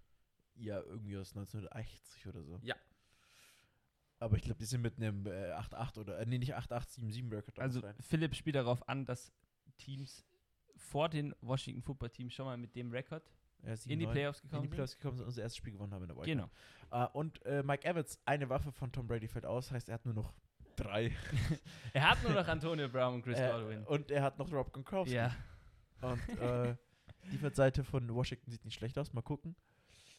[0.55, 2.60] Ja, irgendwie aus 1980 oder so.
[2.63, 2.75] Ja.
[4.19, 7.32] Aber ich glaube, die sind mit einem äh, 8-8 oder, äh, nee, nicht 8-8, 7-7
[7.32, 7.95] Record Also rein.
[7.99, 9.32] Philipp spielt darauf an, dass
[9.77, 10.25] Teams
[10.75, 13.23] vor den Washington Football Teams schon mal mit dem Rekord
[13.63, 14.12] Ja, in die 7-9.
[14.12, 16.17] Playoffs in gekommen die Playoffs gekommen sind und unser erstes Spiel gewonnen haben in der
[16.17, 16.27] sind.
[16.27, 16.51] Wildcard.
[16.89, 17.06] Genau.
[17.06, 20.06] Äh, und äh, Mike Evans, eine Waffe von Tom Brady fällt aus, heißt, er hat
[20.06, 20.34] nur noch
[20.75, 21.12] drei.
[21.93, 23.82] Er hat nur noch Antonio Brown und Chris Godwin.
[23.84, 25.15] äh, und er hat noch Rob Gronkowski.
[25.15, 25.36] Ja.
[26.01, 26.75] Und äh,
[27.32, 29.12] die Seite von Washington sieht nicht schlecht aus.
[29.13, 29.56] Mal gucken.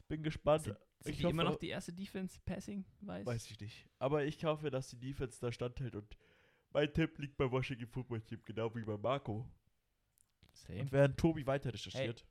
[0.09, 0.65] Bin gespannt.
[0.65, 3.27] Sind ich die immer hoffe- noch die erste Defense Passing, weiß?
[3.27, 3.87] Weiß ich nicht.
[3.99, 6.17] Aber ich hoffe, dass die Defense da standhält und
[6.73, 9.49] mein Tipp liegt beim Washington Football Team, genau wie bei Marco.
[10.53, 10.81] Same.
[10.83, 12.27] Und während Tobi weiter recherchiert.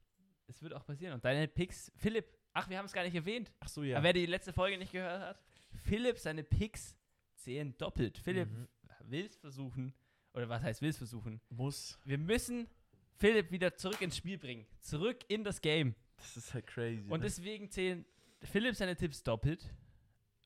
[0.47, 1.13] Es wird auch passieren.
[1.13, 3.51] Und deine Picks, Philipp, ach, wir haben es gar nicht erwähnt.
[3.59, 3.97] Ach so, ja.
[3.97, 5.43] Aber wer die letzte Folge nicht gehört hat,
[5.83, 6.97] Philipp, seine Picks
[7.35, 8.17] zählen doppelt.
[8.17, 8.67] Philipp Mhm.
[9.05, 9.93] will es versuchen,
[10.33, 11.41] oder was heißt will es versuchen?
[11.49, 11.99] Muss.
[12.03, 12.67] Wir müssen
[13.15, 14.65] Philipp wieder zurück ins Spiel bringen.
[14.79, 15.95] Zurück in das Game.
[16.17, 17.09] Das ist halt crazy.
[17.09, 18.05] Und deswegen zählen
[18.43, 19.73] Philipp seine Tipps doppelt.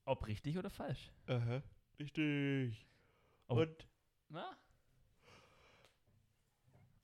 [0.06, 1.12] Ob richtig oder falsch.
[1.28, 1.62] Aha.
[2.00, 2.86] Richtig.
[3.48, 3.56] Oh.
[3.62, 3.88] Und
[4.30, 4.58] Na?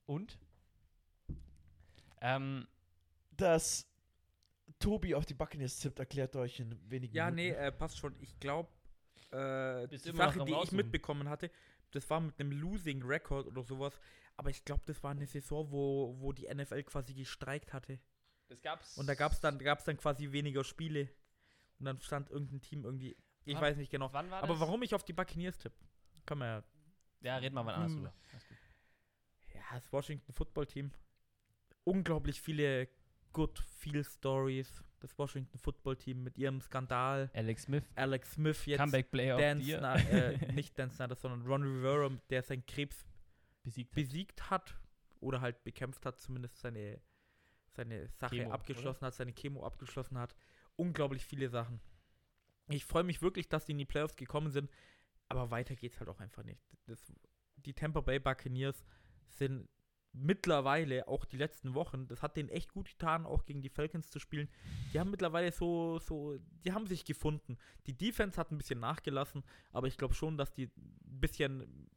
[0.06, 0.38] Und?
[2.20, 2.66] Ähm,
[3.32, 3.86] dass
[4.78, 7.36] Tobi auf die Buccaneers tippt, erklärt euch in wenigen Ja, Minuten.
[7.58, 8.14] nee, äh, passt schon.
[8.20, 8.68] Ich glaube,
[9.30, 11.50] äh, die Sache, die ich mitbekommen hatte,
[11.92, 13.98] das war mit einem Losing Record oder sowas.
[14.36, 17.98] Aber ich glaube, das war eine Saison, wo, wo die NFL quasi gestreikt hatte.
[18.48, 18.96] Das gab's.
[18.98, 21.08] Und da gab es dann, gab's dann quasi weniger Spiele.
[21.78, 23.16] Und dann stand irgendein Team irgendwie.
[23.44, 24.12] Ich Wann- weiß nicht genau.
[24.12, 24.60] Wann war Aber das?
[24.60, 25.76] warum ich auf die Buccaneers tippe?
[26.26, 26.64] Kann man ja.
[27.20, 27.96] Ja, reden wir mal anders Hm.
[27.98, 28.14] drüber.
[29.54, 30.92] Ja, das Washington Football Team.
[31.84, 32.88] Unglaublich viele
[33.32, 34.82] Good Feel Stories.
[35.00, 37.30] Das Washington Football Team mit ihrem Skandal.
[37.32, 38.78] Alex Smith, Alex Smith jetzt.
[38.80, 39.78] Comeback Player of Dan the Year.
[39.78, 43.06] Snyder, äh, nicht Dan Snyder, sondern Ron Rivera, der seinen Krebs
[43.62, 43.90] besiegt.
[43.90, 43.94] hat.
[43.94, 44.76] besiegt hat
[45.20, 47.00] oder halt bekämpft hat, zumindest seine,
[47.70, 50.34] seine Sache Chemo, abgeschlossen hat, seine Chemo abgeschlossen hat.
[50.76, 51.80] Unglaublich viele Sachen.
[52.68, 54.70] Ich freue mich wirklich, dass die in die Playoffs gekommen sind,
[55.28, 56.62] aber weiter geht's halt auch einfach nicht.
[56.86, 57.12] Das,
[57.56, 58.84] die Tampa Bay Buccaneers
[59.28, 59.68] sind
[60.12, 64.10] mittlerweile, auch die letzten Wochen, das hat denen echt gut getan, auch gegen die Falcons
[64.10, 64.48] zu spielen.
[64.92, 67.58] Die haben mittlerweile so, so, die haben sich gefunden.
[67.86, 71.88] Die Defense hat ein bisschen nachgelassen, aber ich glaube schon, dass die ein bisschen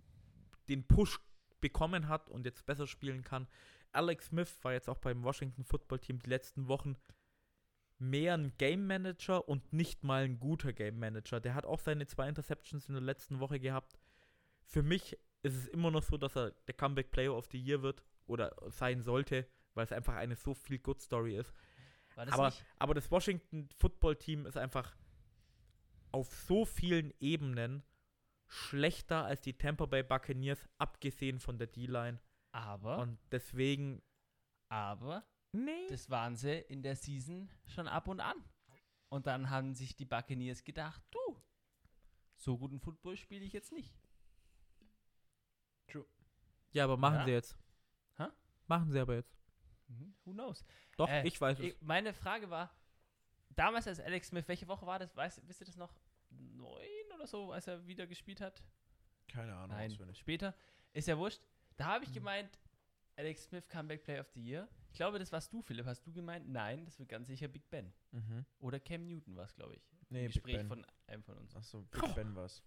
[0.70, 1.20] den Push
[1.62, 3.48] bekommen hat und jetzt besser spielen kann.
[3.92, 6.98] Alex Smith war jetzt auch beim Washington Football Team die letzten Wochen
[8.00, 11.40] mehr ein Game Manager und nicht mal ein guter Game Manager.
[11.40, 13.98] Der hat auch seine zwei Interceptions in der letzten Woche gehabt.
[14.64, 17.82] Für mich ist es immer noch so, dass er der Comeback Player of the Year
[17.82, 21.54] wird oder sein sollte, weil es einfach eine so viel Good Story ist.
[22.16, 24.96] Das Aber, aber das Washington Football Team ist einfach
[26.12, 27.84] auf so vielen Ebenen
[28.48, 32.20] schlechter als die Tampa Bay Buccaneers, abgesehen von der D-Line.
[32.52, 34.02] Aber, Und deswegen.
[34.70, 35.88] aber, Nee.
[35.90, 38.38] das waren sie in der Season schon ab und an.
[39.10, 41.42] Und dann haben sich die Buccaneers gedacht, du,
[42.36, 43.94] so guten Football spiele ich jetzt nicht.
[46.74, 47.26] Ja, aber machen Ja?
[47.26, 47.58] sie jetzt.
[48.18, 48.28] Hä?
[48.68, 49.36] Machen sie aber jetzt.
[49.88, 50.64] Mhm, Who knows?
[50.96, 51.76] Doch, Äh, ich weiß es.
[51.82, 52.74] Meine Frage war,
[53.50, 55.14] damals als Alex Smith, welche Woche war das?
[55.18, 55.94] Weißt, wisst ihr das noch?
[56.30, 58.64] Neun oder so, als er wieder gespielt hat?
[59.28, 59.76] Keine Ahnung.
[59.76, 60.56] Nein, später.
[60.94, 61.42] Ist ja wurscht.
[61.82, 62.15] Da habe ich Mhm.
[62.15, 62.60] gemeint,
[63.15, 64.67] Alex Smith Comeback Player of the Year.
[64.91, 65.86] Ich glaube, das warst du, Philipp.
[65.86, 66.48] Hast du gemeint?
[66.50, 67.91] Nein, das wird ganz sicher Big Ben.
[68.12, 68.46] Mhm.
[68.60, 69.82] Oder Cam Newton war es, glaube ich.
[70.10, 70.67] Nee, Im Big Gespräch Ben.
[70.67, 71.56] von einem von uns.
[71.56, 72.62] Achso, Big Ben war's.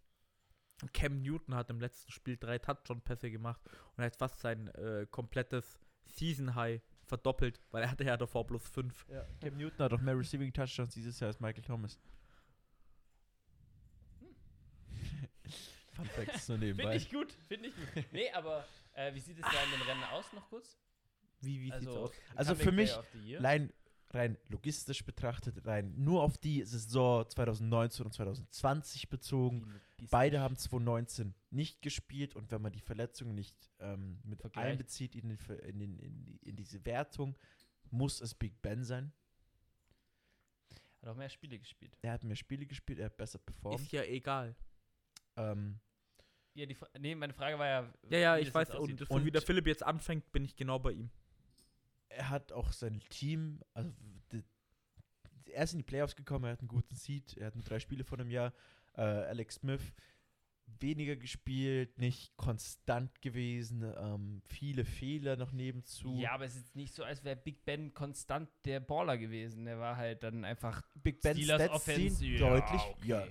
[0.92, 3.60] Cam Newton hat im letzten Spiel drei Touchdown-Pässe gemacht
[3.96, 9.06] und hat fast sein äh, komplettes Season-High verdoppelt, weil er hatte ja davor bloß fünf.
[9.08, 9.24] Ja.
[9.40, 11.98] Cam Newton hat doch mehr Receiving Touchdowns dieses Jahr als Michael Thomas.
[15.94, 16.96] Fun Facts so Finde nebenbei.
[16.96, 18.04] ich gut, finde ich gut.
[18.12, 20.78] Nee, aber äh, wie sieht es da in den Rennen aus noch kurz?
[21.40, 22.10] Wie, wie sieht's aus?
[22.34, 22.92] Also für mich.
[23.38, 23.72] Rein,
[24.10, 29.80] rein logistisch betrachtet, rein nur auf die Saison 2019 und 2020 bezogen.
[30.10, 34.70] Beide haben 2019 nicht gespielt und wenn man die Verletzungen nicht ähm, mit Vergleicht.
[34.72, 37.36] einbezieht in, den, in, den, in, in diese Wertung,
[37.90, 39.12] muss es Big Ben sein.
[41.00, 41.96] Hat auch mehr Spiele gespielt.
[42.02, 43.80] Er hat mehr Spiele gespielt, er hat besser performt.
[43.80, 44.56] Ist ja egal.
[45.36, 45.78] Ähm,
[46.54, 47.92] Ja, die, Fra- nee, meine Frage war ja.
[48.10, 48.70] Ja, ja, ich weiß.
[48.76, 51.10] Und, so wie Und- der Philipp jetzt anfängt, bin ich genau bei ihm.
[52.08, 53.90] er hat auch sein Team, also
[55.46, 57.78] er ist in die Playoffs gekommen, er hat einen guten Seed, er hat nur drei
[57.80, 58.52] Spiele von einem Jahr.
[58.96, 59.92] Äh, Alex Smith
[60.80, 66.16] weniger gespielt, nicht konstant gewesen, ähm, viele Fehler noch nebenzu.
[66.18, 69.64] Ja, aber es ist nicht so, als wäre Big Ben konstant der Baller gewesen.
[69.66, 73.08] Der war halt dann einfach Big Ben Steelers Stats Offense, sehen ja, deutlich, okay.
[73.08, 73.26] ja,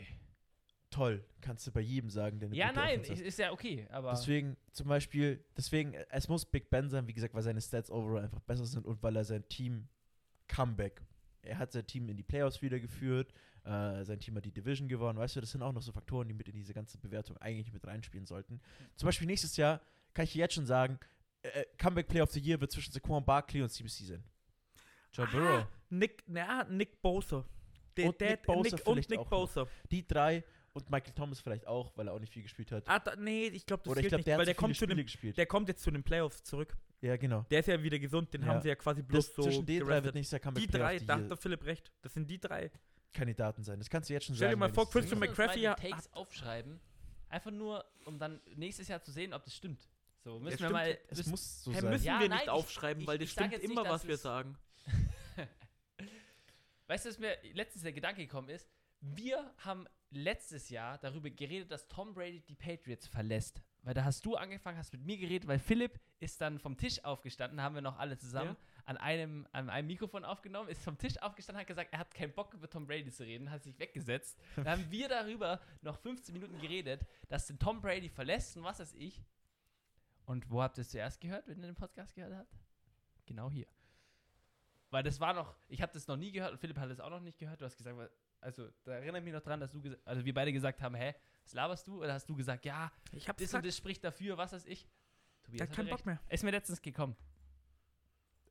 [0.93, 4.11] toll, kannst du bei jedem sagen, der eine Ja, nein, ist, ist ja okay, aber
[4.11, 7.89] Deswegen zum Beispiel, deswegen, äh, es muss Big Ben sein, wie gesagt, weil seine Stats
[7.89, 9.87] overall einfach besser sind und weil er sein Team
[10.47, 11.01] Comeback,
[11.41, 14.87] er hat sein Team in die Playoffs wieder geführt, äh, sein Team hat die Division
[14.87, 17.37] gewonnen, weißt du, das sind auch noch so Faktoren, die mit in diese ganze Bewertung
[17.37, 18.61] eigentlich mit reinspielen sollten.
[18.95, 19.81] Zum Beispiel nächstes Jahr
[20.13, 20.99] kann ich dir jetzt schon sagen,
[21.41, 24.23] äh, Comeback Player of the Year wird zwischen Saquon Barkley und CBC sein.
[25.11, 25.63] Joe Burrow.
[25.63, 27.45] Ah, Nick, na, Nick Bosa.
[27.95, 29.29] Der, Und der, Nick Bosa Nick, und Nick.
[29.29, 29.67] Bosa.
[29.91, 32.83] Die drei und Michael Thomas vielleicht auch, weil er auch nicht viel gespielt hat.
[32.87, 34.75] Ah, da, nee, ich glaube, das Oder ich glaube, nicht, der weil hat der kommt,
[34.75, 35.37] zu den, gespielt.
[35.37, 36.75] der kommt jetzt zu den Playoffs zurück.
[37.01, 37.45] ja, genau.
[37.51, 38.47] Der ist ja wieder gesund, den Ja.
[38.47, 40.99] haben sie ja quasi Das, bloß so zwischen den drei wird Jahr Comeback Die drei,
[40.99, 41.91] da hat der Philipp recht.
[42.01, 42.71] Das sind die drei.
[43.13, 43.77] Kandidaten sein.
[43.77, 44.59] Das kannst du jetzt schon Stell dir sagen.
[44.61, 46.79] mal wenn vor, das- Christian wir mal die ja- Takes aufschreiben.
[47.29, 49.87] Einfach nur, um dann nächstes Jahr zu sehen, ob das stimmt.
[50.23, 50.71] So, müssen wir stimmt.
[50.71, 50.97] mal.
[51.09, 51.89] Es müssen- muss so Hä, sein.
[51.91, 54.17] müssen Ja, wir nein, nicht ich- aufschreiben, ich- weil das stimmt nicht, immer, was wir
[54.17, 54.57] sagen.
[56.87, 58.67] Weißt du, was mir letztens der Gedanke gekommen ist?
[59.05, 63.61] Wir haben letztes Jahr darüber geredet, dass Tom Brady die Patriots verlässt.
[63.81, 67.03] Weil da hast du angefangen, hast mit mir geredet, weil Philipp ist dann vom Tisch
[67.03, 71.21] aufgestanden, haben wir noch alle zusammen an, einem, an einem Mikrofon aufgenommen, ist vom Tisch
[71.21, 74.39] aufgestanden, hat gesagt, er hat keinen Bock über Tom Brady zu reden, hat sich weggesetzt.
[74.55, 78.79] Dann haben wir darüber noch 15 Minuten geredet, dass den Tom Brady verlässt und was
[78.79, 79.21] weiß ich.
[80.25, 82.55] Und wo habt ihr es zuerst gehört, wenn ihr den Podcast gehört habt?
[83.25, 83.67] Genau hier.
[84.91, 87.09] Weil das war noch, ich habe das noch nie gehört und Philipp hat das auch
[87.09, 87.59] noch nicht gehört.
[87.59, 87.97] Du hast gesagt,
[88.43, 91.13] also da erinnere ich mich noch dran, dass du, also wir beide gesagt haben, hä,
[91.43, 91.99] was laberst du?
[92.03, 94.65] Oder hast du gesagt, ja, Ich hab's das und gesagt, das spricht dafür, was weiß
[94.65, 94.87] ich.
[95.43, 95.97] Tobias hat keinen recht.
[95.97, 96.19] Bock mehr.
[96.29, 97.15] Ist mir letztens gekommen.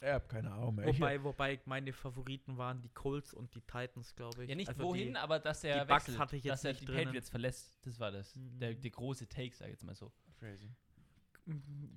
[0.00, 0.86] Ich hab keine Ahnung mehr.
[0.86, 4.50] Wobei, wobei meine Favoriten waren die Colts und die Titans, glaube ich.
[4.50, 6.84] Ja, nicht Also wohin, die- aber dass er wechselt, hatte ich jetzt dass er die
[6.84, 7.04] drinnen.
[7.04, 7.78] Patriots verlässt.
[7.86, 8.34] Das war das.
[8.34, 8.58] Mhm.
[8.58, 10.12] Der, der große Take, sag ich jetzt mal so.
[10.40, 10.70] Crazy.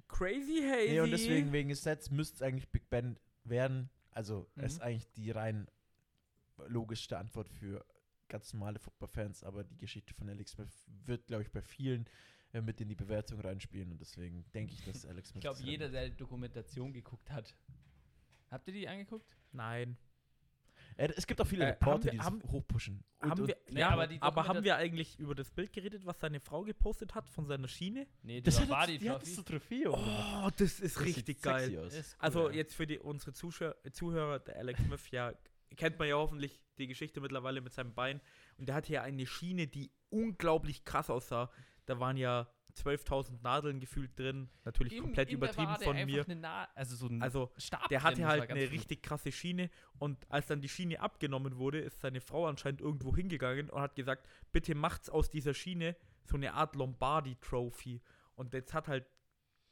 [0.08, 0.90] Crazy Hazy.
[0.92, 3.90] Nee, und deswegen wegen Sets müsste es eigentlich Big Ben werden.
[4.12, 4.64] Also, Mhm.
[4.64, 5.68] es ist eigentlich die rein
[6.68, 7.86] logischste Antwort für
[8.28, 12.06] ganz normale Football-Fans, aber die Geschichte von Alex Smith wird, glaube ich, bei vielen
[12.54, 15.38] äh, mit in die Bewertung reinspielen und deswegen denke ich, dass Alex Smith.
[15.38, 17.56] Ich glaube, jeder, der die Dokumentation geguckt hat.
[18.50, 19.38] Habt ihr die angeguckt?
[19.52, 19.98] Nein.
[20.98, 23.04] Äh, es gibt auch viele Äh, Reporter, wir- die das haben- hochpushen.
[23.20, 23.90] Und, haben wir, nee, ja,
[24.22, 27.68] aber haben wir eigentlich über das Bild geredet, was seine Frau gepostet hat von seiner
[27.68, 28.08] Schiene?
[28.24, 29.84] Nee, das das war hat die die hat das Trophy.
[29.84, 30.46] so Trophäe.
[30.46, 31.80] Oh, das ist Das sieht richtig sexy geil.
[31.86, 31.94] aus.
[31.94, 32.56] Ist cool, Also ja.
[32.56, 35.34] jetzt für die, unsere Zuschauer, Zuhörer, der Alex Smith, ja,
[35.76, 38.22] kennt man ja hoffentlich die Geschichte mittlerweile mit seinem Bein.
[38.58, 41.50] Und der hatte ja eine Schiene, die unglaublich krass aussah.
[41.86, 44.50] Da waren ja 12.000 Nadeln gefühlt drin.
[44.66, 46.26] Natürlich In- komplett in übertrieben von mir.
[46.76, 50.60] Also so ein Also Stab der hatte halt eine richtig krasse Schiene und als dann
[50.62, 55.10] die Schiene abgenommen wurde, ist seine Frau anscheinend irgendwo hingegangen und hat gesagt, bitte macht's
[55.10, 58.02] aus dieser Schiene so eine Art Lombardi Trophy.
[58.36, 59.06] Und jetzt hat halt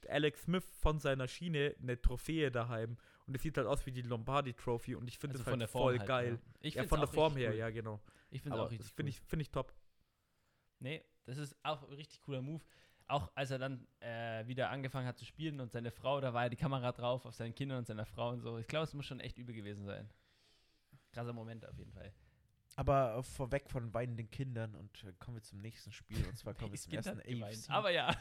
[0.08, 4.02] Alex Smith von seiner Schiene eine Trophäe daheim und es sieht halt aus wie die
[4.02, 6.40] Lombardi Trophy und ich finde Also das von halt voll halt, geil.
[6.42, 7.58] Ja, ich Ja, von der Form her, cool.
[7.58, 8.02] ja, genau.
[8.30, 9.16] Ich finde es auch richtig das finde cool.
[9.22, 9.74] ich, find ich top.
[10.80, 12.64] Nee, das ist auch ein richtig cooler Move.
[13.08, 16.44] Auch als er dann äh, wieder angefangen hat zu spielen und seine Frau, da war
[16.44, 18.58] ja die Kamera drauf auf seinen Kindern und seiner Frau und so.
[18.58, 20.10] Ich glaube, es muss schon echt übel gewesen sein.
[21.12, 22.14] Krasser Moment auf jeden Fall.
[22.76, 26.72] Aber vorweg von weinenden Kindern und äh, kommen wir zum nächsten Spiel und zwar kommen
[26.72, 27.56] wir zum Kind ersten hat geweint.
[27.56, 27.70] AFC.
[27.70, 28.10] Aber ja.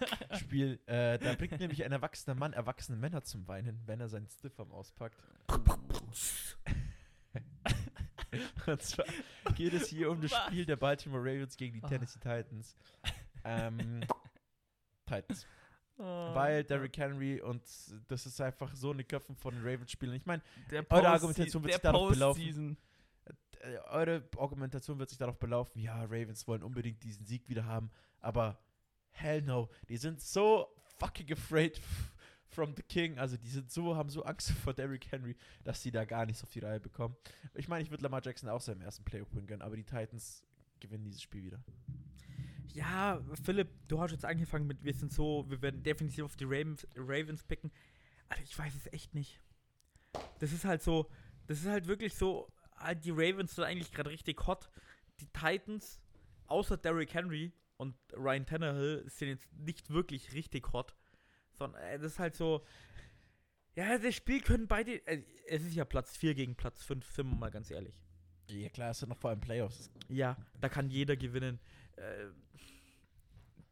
[0.87, 4.71] Äh, da bringt nämlich ein erwachsener Mann erwachsene Männer zum Weinen, wenn er seinen Stiffarm
[4.73, 5.17] auspackt.
[8.67, 9.05] Und zwar
[9.57, 10.33] geht es hier um das?
[10.33, 11.89] Spiel der Baltimore Ravens gegen die Ah.
[11.89, 12.77] Tennessee Titans.
[13.45, 14.01] Ähm,
[15.07, 15.47] Titans.
[15.99, 16.35] Oh.
[16.35, 17.63] Weil Derrick Henry und
[18.09, 20.15] das ist einfach so eine Köpfen von den Ravens spielen.
[20.15, 20.43] Ich meine,
[20.91, 22.77] eure Argumentation wird sich darauf belaufen.
[23.63, 27.91] Äh, eure Argumentation wird sich darauf belaufen, ja, Ravens wollen unbedingt diesen Sieg wieder haben,
[28.21, 28.59] aber
[29.11, 30.67] hell no, die sind so
[30.99, 31.81] fucking afraid
[32.49, 35.93] from the King, also die sind so, haben so Angst vor Derrick Henry, dass sie
[35.93, 37.17] da gar nichts auf die Reihe bekommen.
[37.55, 40.43] Ich meine, ich würde Lamar Jackson auch seinem ersten Playoff-Win gönnen, aber die Titans
[40.81, 41.63] gewinnen dieses Spiel wieder.
[42.75, 46.45] Ja, Philipp, du hast jetzt angefangen mit, wir sind so, wir werden definitiv auf die
[46.45, 47.71] Ravens, Ravens picken.
[48.29, 49.41] Aber ich weiß es echt nicht.
[50.39, 51.09] Das ist halt so,
[51.47, 52.51] das ist halt wirklich so,
[52.95, 54.71] die Ravens sind eigentlich gerade richtig hot.
[55.21, 56.01] Die Titans,
[56.47, 60.95] außer Derrick Henry und Ryan Tannehill, sind jetzt nicht wirklich richtig hot.
[61.53, 62.65] Sondern äh, das ist halt so,
[63.75, 67.31] ja, das Spiel können beide, äh, es ist ja Platz 4 gegen Platz 5, sind
[67.31, 68.01] wir mal ganz ehrlich.
[68.49, 69.91] Ja klar, es sind noch vor allem Playoffs.
[70.09, 71.59] Ja, da kann jeder gewinnen.
[71.97, 72.27] Äh,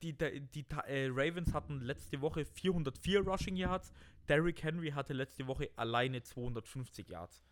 [0.02, 3.92] die die, die äh, Ravens hatten letzte Woche 404 Rushing Yards.
[4.28, 7.44] Derrick Henry hatte letzte Woche alleine 250 Yards.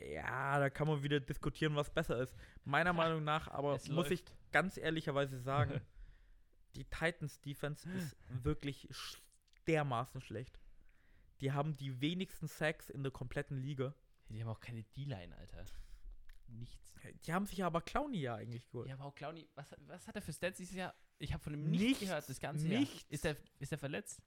[0.00, 2.34] Ja, da kann man wieder diskutieren, was besser ist.
[2.64, 4.52] Meiner Meinung nach, aber es muss ich läuft.
[4.52, 5.80] ganz ehrlicherweise sagen,
[6.76, 8.88] die Titans Defense ist wirklich
[9.66, 10.60] dermaßen schlecht.
[11.40, 13.94] Die haben die wenigsten Sacks in der kompletten Liga.
[14.28, 15.64] Die haben auch keine D-Line, Alter.
[16.48, 16.94] Nichts.
[17.24, 18.88] Die haben sich aber Clowny ja eigentlich geholt.
[18.88, 20.94] Ja, aber auch Clowny, was, was hat er für Stats dieses Jahr?
[21.18, 23.02] Ich habe von ihm nichts, nichts gehört, das ganze nichts.
[23.02, 23.12] Jahr.
[23.12, 24.22] Ist er, ist er verletzt?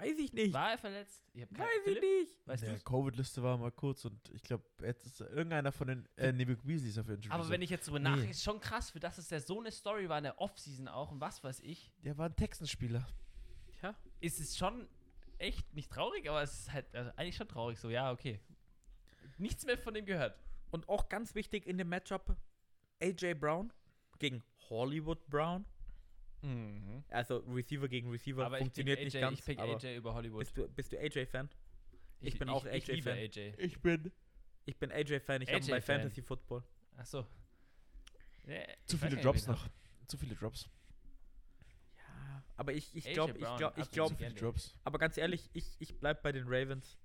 [0.00, 0.52] Weiß ich nicht.
[0.52, 1.22] War er verletzt?
[1.34, 2.02] Ich Weiß Philipp?
[2.02, 2.46] ich nicht.
[2.46, 6.32] Weißt der Covid-Liste war mal kurz und ich glaube, jetzt ist irgendeiner von den äh,
[6.32, 8.08] Nebuk Weasleys auf jeden Aber wenn ich jetzt drüber nee.
[8.08, 10.88] nachdenke, ist schon krass, für das es ja so eine Story war in der Offseason
[10.88, 11.92] auch und was weiß ich.
[12.04, 13.06] Der war ein Texenspieler.
[13.80, 13.94] Tja.
[14.20, 14.88] Ist es schon
[15.38, 17.90] echt nicht traurig, aber es ist halt also eigentlich schon traurig so.
[17.90, 18.40] Ja, okay.
[19.38, 20.38] Nichts mehr von dem gehört.
[20.70, 22.36] Und auch ganz wichtig in dem Matchup:
[23.00, 23.72] AJ Brown
[24.18, 25.64] gegen Hollywood Brown.
[26.42, 27.04] Mhm.
[27.08, 29.38] Also Receiver gegen Receiver aber funktioniert AJ, nicht ganz.
[29.38, 30.40] Ich pick AJ über Hollywood.
[30.40, 31.48] Bist du, bist du AJ-Fan?
[32.20, 33.18] Ich, ich, bin auch AJ-Fan.
[33.18, 33.54] AJ.
[33.58, 34.12] Ich bin.
[34.64, 35.42] Ich bin AJ-Fan.
[35.42, 36.62] Ich habe bei Fantasy Football.
[36.96, 37.26] Ach so.
[38.46, 39.68] Ja, Zu viele Drops noch.
[40.06, 40.68] Zu viele Drops.
[41.96, 46.22] Ja, aber ich, ich glaube, ich glaube, ich glaube, aber ganz ehrlich, ich, ich bleib
[46.22, 46.98] bei den Ravens.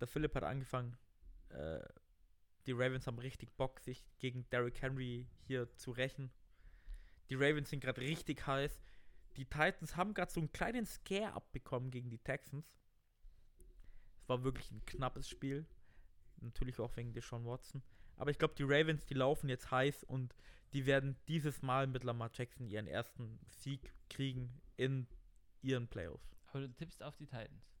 [0.00, 0.96] Der Philipp hat angefangen.
[1.50, 1.80] Äh,
[2.66, 6.30] die Ravens haben richtig Bock, sich gegen Derrick Henry hier zu rächen.
[7.30, 8.82] Die Ravens sind gerade richtig heiß.
[9.36, 12.66] Die Titans haben gerade so einen kleinen Scare abbekommen gegen die Texans.
[14.20, 15.66] Es war wirklich ein knappes Spiel.
[16.40, 17.82] Natürlich auch wegen Deshaun Watson.
[18.16, 20.34] Aber ich glaube, die Ravens, die laufen jetzt heiß und
[20.72, 25.06] die werden dieses Mal mit Lamar Jackson ihren ersten Sieg kriegen in
[25.60, 26.36] ihren Playoffs.
[26.48, 27.71] Aber du tippst auf die Titans.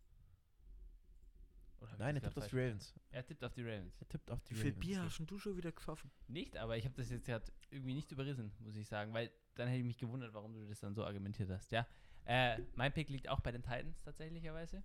[1.98, 2.94] Nein, er tippt auf die Ravens.
[3.10, 4.00] Er tippt auf die Ravens.
[4.00, 6.10] Er tippt auf die Wie viel Bier hast du schon wieder gesoffen?
[6.28, 9.68] Nicht, aber ich habe das jetzt halt irgendwie nicht überrissen, muss ich sagen, weil dann
[9.68, 11.70] hätte ich mich gewundert, warum du das dann so argumentiert hast.
[11.72, 11.86] Ja,
[12.24, 14.82] äh, mein Pick liegt auch bei den Titans tatsächlicherweise.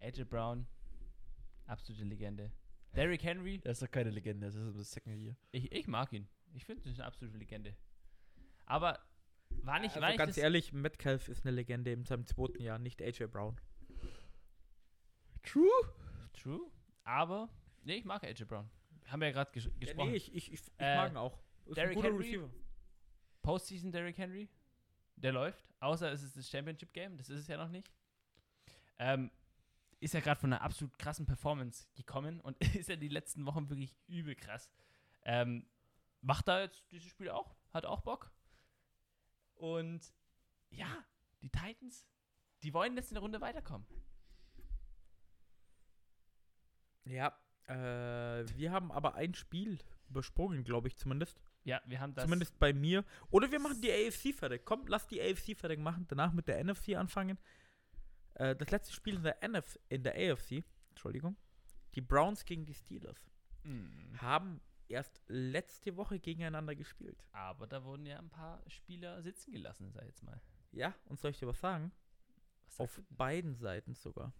[0.00, 0.66] AJ Brown,
[1.66, 2.52] absolute Legende.
[2.94, 3.60] Derrick Henry.
[3.64, 5.36] Er ist doch keine Legende, das ist das Second Year.
[5.52, 6.28] Ich, ich mag ihn.
[6.52, 7.76] Ich finde, das ist eine absolute Legende.
[8.66, 8.98] Aber
[9.62, 13.02] war nicht, also war ganz ehrlich, Metcalf ist eine Legende in seinem zweiten Jahr, nicht
[13.02, 13.60] AJ Brown.
[15.42, 15.68] True.
[16.32, 16.70] True.
[17.04, 17.48] Aber,
[17.82, 18.70] nee, ich mag AJ Brown.
[19.06, 20.06] Haben wir ja gerade ges gesprochen.
[20.06, 21.38] Ja, nee, ich, ich, ich, ich äh, mag ihn auch.
[21.66, 22.50] Ist Derrick ein guter Henry, Receiver.
[23.42, 24.48] Postseason Derrick Henry,
[25.16, 25.64] der läuft.
[25.80, 27.90] Außer es ist das Championship Game, das ist es ja noch nicht.
[28.98, 29.30] Ähm,
[29.98, 33.68] ist ja gerade von einer absolut krassen Performance gekommen und ist ja die letzten Wochen
[33.68, 34.70] wirklich übel krass.
[35.22, 35.66] Ähm,
[36.20, 38.30] macht da jetzt dieses Spiel auch, hat auch Bock.
[39.54, 40.12] Und
[40.70, 41.04] ja,
[41.42, 42.06] die Titans,
[42.62, 43.86] die wollen jetzt in der Runde weiterkommen.
[47.10, 51.40] Ja, äh, wir haben aber ein Spiel übersprungen, glaube ich zumindest.
[51.64, 52.24] Ja, wir haben das.
[52.24, 53.04] Zumindest bei mir.
[53.30, 54.64] Oder wir machen die AFC fertig.
[54.64, 57.38] Komm, lass die AFC fertig machen, danach mit der NFC anfangen.
[58.34, 61.36] Äh, das letzte Spiel in der, NF, in der AFC, Entschuldigung,
[61.94, 63.28] die Browns gegen die Steelers,
[63.64, 64.20] mhm.
[64.20, 67.24] haben erst letzte Woche gegeneinander gespielt.
[67.32, 70.40] Aber da wurden ja ein paar Spieler sitzen gelassen, sag ich jetzt mal.
[70.72, 71.92] Ja, und soll ich dir was sagen?
[72.66, 74.32] Was Auf beiden Seiten sogar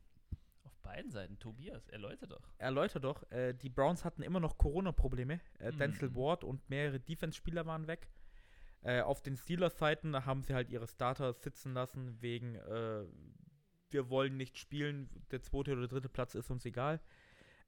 [0.82, 1.38] beiden Seiten.
[1.38, 2.42] Tobias, erläuter doch.
[2.58, 3.30] Erläuter doch.
[3.30, 5.40] Äh, die Browns hatten immer noch Corona-Probleme.
[5.58, 5.78] Äh, mhm.
[5.78, 8.08] Denzel Ward und mehrere Defense-Spieler waren weg.
[8.82, 13.04] Äh, auf den Steelers-Seiten haben sie halt ihre Starter sitzen lassen, wegen äh,
[13.90, 17.00] wir wollen nicht spielen, der zweite oder dritte Platz ist uns egal.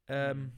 [0.09, 0.53] Ähm, mhm.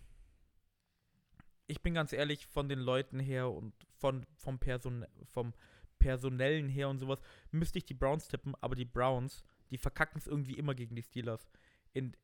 [1.66, 5.54] Ich bin ganz ehrlich, von den Leuten her und von, vom, Person, vom
[5.98, 10.26] Personellen her und sowas, müsste ich die Browns tippen, aber die Browns, die verkacken es
[10.26, 11.48] irgendwie immer gegen die Steelers.
[11.94, 12.14] In,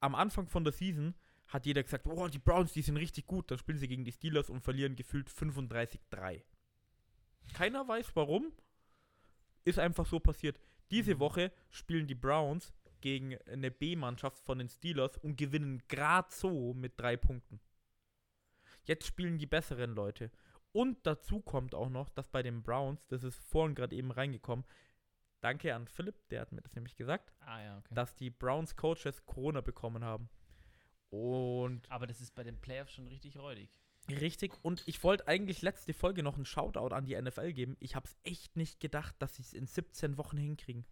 [0.00, 1.14] am Anfang von der Season
[1.48, 3.50] hat jeder gesagt, oh, die Browns, die sind richtig gut.
[3.50, 6.42] Dann spielen sie gegen die Steelers und verlieren gefühlt 35-3.
[7.54, 8.52] Keiner weiß warum.
[9.64, 10.58] Ist einfach so passiert.
[10.90, 11.20] Diese mhm.
[11.20, 16.98] Woche spielen die Browns gegen eine B-Mannschaft von den Steelers und gewinnen gerade so mit
[16.98, 17.60] drei Punkten.
[18.84, 20.30] Jetzt spielen die besseren Leute.
[20.72, 24.64] Und dazu kommt auch noch, dass bei den Browns, das ist vorhin gerade eben reingekommen,
[25.46, 27.94] Danke an Philipp, der hat mir das nämlich gesagt, ah, ja, okay.
[27.94, 30.28] dass die Browns Coaches Corona bekommen haben.
[31.10, 33.70] Und Aber das ist bei den Playoffs schon richtig räudig.
[34.10, 37.76] Richtig, und ich wollte eigentlich letzte Folge noch einen Shoutout an die NFL geben.
[37.78, 40.84] Ich habe es echt nicht gedacht, dass sie es in 17 Wochen hinkriegen.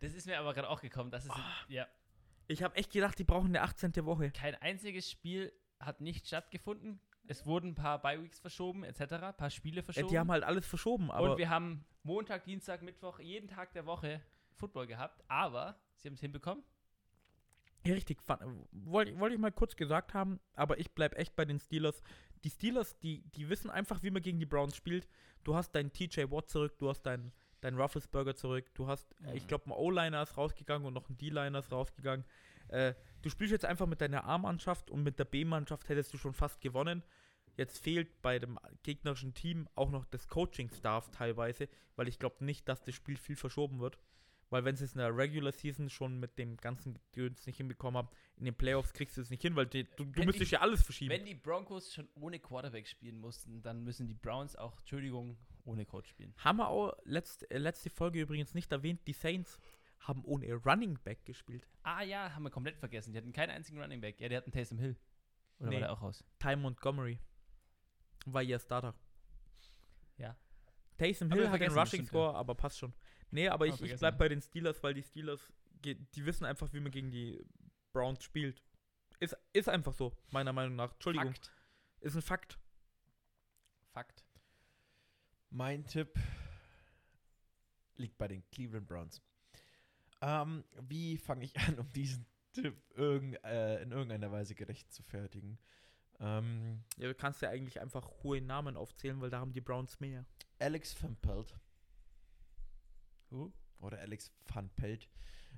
[0.00, 1.10] Das ist mir aber gerade auch gekommen.
[1.10, 1.40] Das ist, oh.
[1.68, 1.88] ja.
[2.48, 3.96] Ich habe echt gedacht, die brauchen eine 18.
[4.04, 4.30] Woche.
[4.32, 7.00] Kein einziges Spiel hat nicht stattgefunden.
[7.30, 10.06] Es wurden ein paar Bye-Weeks verschoben, etc., ein paar Spiele verschoben.
[10.06, 11.32] Ja, die haben halt alles verschoben, aber.
[11.32, 14.20] Und wir haben Montag, Dienstag, Mittwoch, jeden Tag der Woche
[14.54, 16.64] Football gehabt, aber sie haben es hinbekommen.
[17.84, 18.18] Ja, richtig.
[18.72, 22.02] Wollte wollt ich mal kurz gesagt haben, aber ich bleibe echt bei den Steelers.
[22.44, 25.08] Die Steelers, die, die wissen einfach, wie man gegen die Browns spielt.
[25.44, 29.34] Du hast deinen TJ Watt zurück, du hast deinen dein Rufflesburger zurück, du hast, mhm.
[29.34, 32.24] ich glaube, ein O-Liner ist rausgegangen und noch ein D-Liner ist rausgegangen.
[32.68, 36.32] Äh, du spielst jetzt einfach mit deiner A-Mannschaft und mit der B-Mannschaft hättest du schon
[36.32, 37.02] fast gewonnen.
[37.56, 42.68] Jetzt fehlt bei dem gegnerischen Team auch noch das Coaching-Staff teilweise, weil ich glaube nicht,
[42.68, 43.98] dass das Spiel viel verschoben wird.
[44.50, 47.98] Weil wenn sie es in der Regular Season schon mit dem ganzen Gedöns nicht hinbekommen
[47.98, 50.54] haben, in den Playoffs kriegst du es nicht hin, weil die, du, du müsstest die,
[50.54, 51.10] ja alles verschieben.
[51.10, 55.86] Wenn die Broncos schon ohne Quarterback spielen mussten, dann müssen die Browns auch, Entschuldigung, ohne
[55.86, 56.34] Coach spielen.
[56.38, 59.60] Haben wir auch letzt, äh, letzte Folge übrigens nicht erwähnt, die Saints
[60.00, 61.68] haben ohne Running Back gespielt.
[61.84, 63.12] Ah ja, haben wir komplett vergessen.
[63.12, 64.20] Die hatten keinen einzigen Running Back.
[64.20, 64.96] Ja, die hatten Taysom Hill.
[65.60, 66.24] Oder nee, war der auch raus?
[66.38, 67.20] Ty Montgomery
[68.26, 68.94] war ihr Starter.
[70.16, 70.36] Ja.
[70.98, 72.38] Taysom Hill hat den Rushing Score, ja.
[72.38, 72.92] aber passt schon.
[73.30, 75.40] Nee, aber ich, ich bleib bei den Steelers, weil die Steelers,
[75.84, 77.44] die wissen einfach, wie man gegen die
[77.92, 78.62] Browns spielt.
[79.18, 80.92] Ist, ist einfach so, meiner Meinung nach.
[80.92, 81.32] Entschuldigung.
[81.32, 81.52] Fakt.
[82.00, 82.58] Ist ein Fakt.
[83.92, 84.24] Fakt.
[85.50, 86.18] Mein Tipp
[87.96, 89.22] liegt bei den Cleveland Browns.
[90.22, 95.02] Ähm, wie fange ich an, um diesen Tipp irgend, äh, in irgendeiner Weise gerecht zu
[95.02, 95.58] fertigen?
[96.20, 99.98] Ähm, ja, du kannst ja eigentlich einfach hohe Namen aufzählen, weil da haben die Browns
[100.00, 100.26] mehr.
[100.58, 101.58] Alex Van Pelt.
[103.30, 103.50] Uh.
[103.78, 105.08] Oder Alex Van Pelt.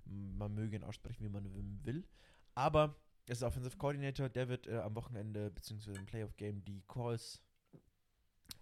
[0.05, 2.07] Man möge ihn aussprechen, wie man will.
[2.55, 2.97] Aber
[3.27, 5.93] er ist Offensive Coordinator, der wird äh, am Wochenende bzw.
[5.93, 7.43] im Playoff Game die Calls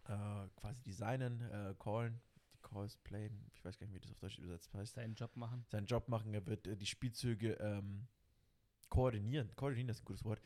[0.04, 2.20] äh, quasi designen, äh, callen,
[2.52, 3.46] die Calls playen.
[3.54, 4.94] Ich weiß gar nicht, wie das auf Deutsch übersetzt heißt.
[4.94, 5.64] Seinen Job machen.
[5.68, 6.32] Seinen Job machen.
[6.34, 8.06] Er wird äh, die Spielzüge ähm,
[8.90, 9.48] koordinieren.
[9.56, 10.40] Koordinieren ist ein gutes Wort.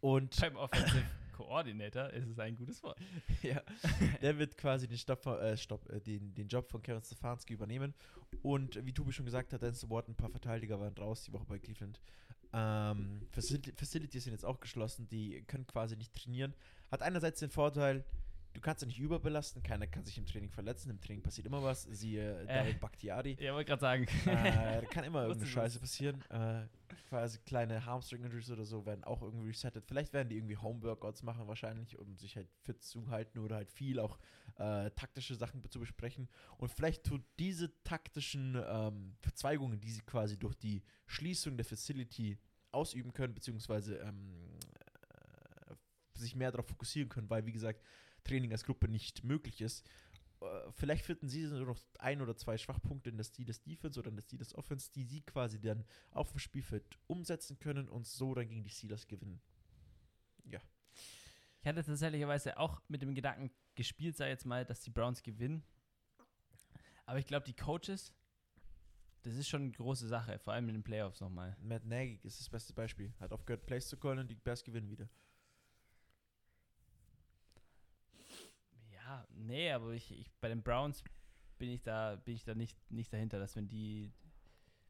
[0.00, 2.98] Und Beim Offensive Coordinator ist es ein gutes Wort.
[3.42, 3.62] ja,
[4.22, 7.94] der wird quasi den, Stopp, äh, Stopp, äh, den, den Job von Kevin Stefanski übernehmen.
[8.42, 11.46] Und wie Tobi schon gesagt hat, Denzel Ward, ein paar Verteidiger waren raus die Woche
[11.46, 12.00] bei Cleveland.
[12.52, 16.54] Ähm, Facilities sind jetzt auch geschlossen, die können quasi nicht trainieren.
[16.90, 18.04] Hat einerseits den Vorteil,
[18.54, 21.62] du kannst ja nicht überbelasten, keiner kann sich im Training verletzen, im Training passiert immer
[21.62, 23.36] was, siehe äh, David Bakhtiari.
[23.40, 24.06] Ja, wollte gerade sagen.
[24.26, 26.22] Äh, da kann immer irgendeine Scheiße passieren.
[26.30, 26.66] Äh,
[27.08, 29.84] quasi kleine Hamstring-Injuries oder so werden auch irgendwie resettet.
[29.86, 33.70] Vielleicht werden die irgendwie Homeworkouts machen wahrscheinlich, um sich halt fit zu halten oder halt
[33.70, 34.18] viel auch
[34.56, 36.28] äh, taktische Sachen zu besprechen.
[36.58, 42.38] Und vielleicht tut diese taktischen ähm, Verzweigungen, die sie quasi durch die Schließung der Facility
[42.70, 44.58] ausüben können, beziehungsweise ähm,
[45.70, 45.74] äh,
[46.18, 47.80] sich mehr darauf fokussieren können, weil wie gesagt,
[48.24, 49.86] Training als Gruppe nicht möglich ist.
[50.40, 53.98] Äh, vielleicht finden sie nur noch ein oder zwei Schwachpunkte in der Stil des Defense
[53.98, 57.88] oder in der Stil des Offense, die sie quasi dann auf dem Spielfeld umsetzen können
[57.88, 59.40] und so dann gegen die Steelers gewinnen.
[60.44, 60.60] Ja.
[61.60, 65.62] Ich hatte tatsächlicherweise auch mit dem Gedanken gespielt, sei jetzt mal, dass die Browns gewinnen.
[67.06, 68.12] Aber ich glaube, die Coaches,
[69.22, 71.56] das ist schon eine große Sache, vor allem in den Playoffs nochmal.
[71.60, 73.14] Matt Nagy ist das beste Beispiel.
[73.18, 75.08] Hat aufgehört, Plays zu callen und die Bears gewinnen wieder.
[79.14, 81.04] Ja, nee, aber ich, ich, bei den Browns
[81.58, 84.12] bin ich da, bin ich da nicht, nicht dahinter, dass wenn die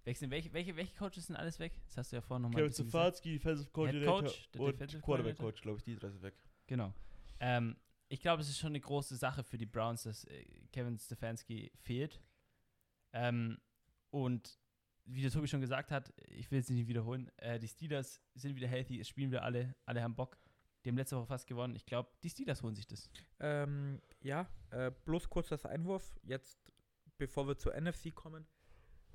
[0.05, 1.79] wechseln, welche, welche, welche Coaches sind alles weg?
[1.87, 5.79] Das hast du ja vorhin nochmal Kevin Stefanski, Defensive Coordinator Coach, und Quarterback Coach, glaube
[5.79, 6.35] ich, die drei sind weg.
[6.67, 6.95] Genau.
[7.41, 7.77] Ähm,
[8.09, 11.71] ich glaube, es ist schon eine große Sache für die Browns, dass äh, Kevin Stefanski
[11.83, 12.23] fehlt.
[13.13, 13.59] Ähm,
[14.11, 14.59] und
[15.05, 18.57] wie der Tobi schon gesagt hat, ich will es nicht wiederholen, äh, die Steelers sind
[18.57, 20.39] wieder healthy, es spielen wir alle, alle haben Bock.
[20.85, 21.77] Die haben letzte Woche fast gewonnen.
[21.77, 23.11] Ich glaube, die Steelers holen sich das.
[23.41, 26.19] Ähm, ja, äh, bloß kurz das Einwurf.
[26.23, 26.59] Jetzt,
[27.17, 28.47] bevor wir zur NFC kommen,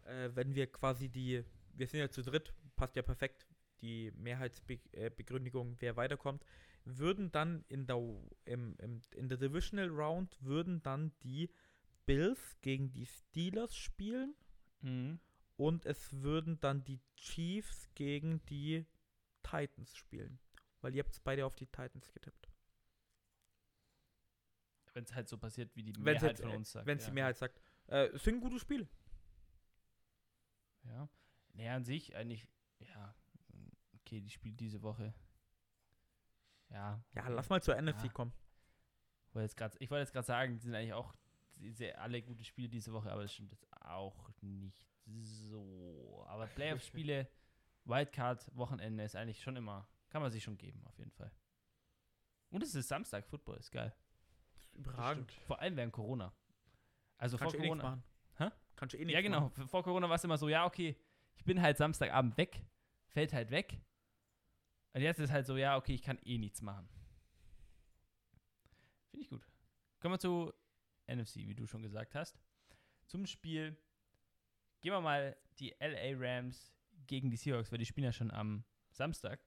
[0.05, 1.43] äh, wenn wir quasi die,
[1.73, 3.45] wir sind ja zu dritt, passt ja perfekt,
[3.81, 6.43] die Mehrheitsbegründigung, wer weiterkommt,
[6.85, 7.97] würden dann in der,
[8.45, 11.49] im, im, in der Divisional Round, würden dann die
[12.05, 14.33] Bills gegen die Steelers spielen.
[14.81, 15.19] Mhm.
[15.55, 18.85] Und es würden dann die Chiefs gegen die
[19.43, 20.39] Titans spielen.
[20.81, 22.49] Weil ihr habt beide auf die Titans getippt.
[24.93, 26.87] Wenn es halt so passiert, wie die wenn's Mehrheit jetzt, von uns sagt.
[26.87, 27.09] Wenn es ja.
[27.09, 27.61] die Mehrheit sagt.
[27.87, 28.87] Äh, es sind gute Spiele.
[30.83, 31.09] Ja.
[31.53, 32.47] Naja, an sich eigentlich,
[32.79, 33.15] ja,
[33.93, 35.13] okay, die spielt diese Woche.
[36.69, 37.03] Ja.
[37.13, 37.81] Ja, lass mal zur ja.
[37.81, 38.33] NFC kommen.
[39.29, 41.13] Ich wollte jetzt gerade sagen, die sind eigentlich auch
[41.71, 46.25] sehr, alle gute Spiele diese Woche, aber das stimmt jetzt auch nicht so.
[46.27, 47.27] Aber Playoff-Spiele,
[47.85, 51.31] Wildcard-Wochenende ist eigentlich schon immer kann man sich schon geben, auf jeden Fall.
[52.49, 53.93] Und es ist Samstag, Football ist geil.
[54.73, 55.31] Überragend.
[55.45, 56.33] Vor allem während Corona.
[57.17, 57.83] Also Kannst vor eh Corona.
[57.83, 58.03] machen.
[58.37, 58.49] Hä?
[58.75, 59.41] Kannst du eh nicht Ja, genau.
[59.41, 59.67] Machen.
[59.67, 60.95] Vor Corona war es immer so, ja, okay,
[61.35, 62.65] ich bin halt Samstagabend weg,
[63.07, 63.81] fällt halt weg.
[64.93, 66.89] Und jetzt ist es halt so, ja, okay, ich kann eh nichts machen.
[69.11, 69.45] Finde ich gut.
[69.99, 70.53] Kommen wir zu
[71.07, 72.39] NFC, wie du schon gesagt hast.
[73.05, 73.77] Zum Spiel
[74.81, 76.73] gehen wir mal die LA Rams
[77.07, 79.39] gegen die Seahawks, weil die spielen ja schon am Samstag.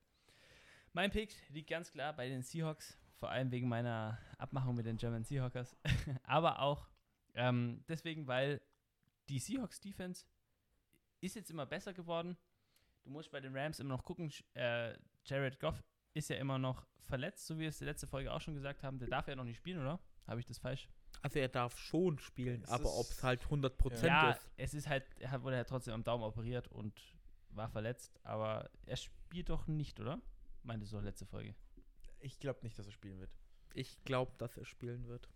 [0.94, 4.98] Mein Pick liegt ganz klar bei den Seahawks, vor allem wegen meiner Abmachung mit den
[4.98, 5.74] German Seahawkers,
[6.24, 6.86] aber auch
[7.34, 8.60] ähm, deswegen, weil
[9.30, 10.26] die Seahawks Defense
[11.20, 12.36] ist jetzt immer besser geworden.
[13.04, 15.82] Du musst bei den Rams immer noch gucken, äh, Jared Goff
[16.12, 18.54] ist ja immer noch verletzt, so wie wir es in der letzten Folge auch schon
[18.54, 18.98] gesagt haben.
[18.98, 19.98] Der darf ja noch nicht spielen, oder?
[20.26, 20.88] Habe ich das falsch?
[21.22, 24.50] Also er darf schon spielen, Es aber ob es halt 100% ja, ist.
[24.56, 27.00] es ist halt, er wurde ja trotzdem am Daumen operiert und
[27.50, 30.20] war verletzt, aber er spielt doch nicht, oder?
[30.62, 31.54] Meinte so letzte Folge.
[32.20, 33.30] Ich glaube nicht, dass er spielen wird.
[33.74, 35.28] Ich glaube, dass er spielen wird.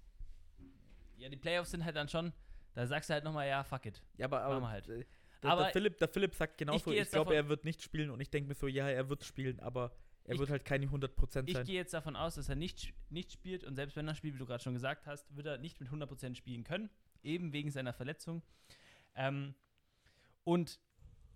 [1.16, 2.32] Ja, die Playoffs sind halt dann schon,
[2.74, 4.02] da sagst du halt nochmal, ja, fuck it.
[4.18, 4.88] Ja, aber, aber halt.
[4.88, 5.04] äh,
[5.42, 8.10] Der, Aber der, Philipp, der Philipp sagt genauso, ich, jetzt glaube, er wird nicht spielen
[8.10, 9.92] und ich denke mir so, ja, er wird spielen, aber
[10.24, 11.64] er Ich- wird halt keine 100% Ich sein.
[11.66, 14.38] gehe jetzt davon aus, dass er nicht, nicht spielt und selbst wenn er spielt, wie
[14.38, 16.90] du gerade schon gesagt hast, wird er nicht mit 100% spielen können,
[17.22, 18.42] eben wegen seiner Verletzung.
[19.14, 19.54] Ähm,
[20.44, 20.78] und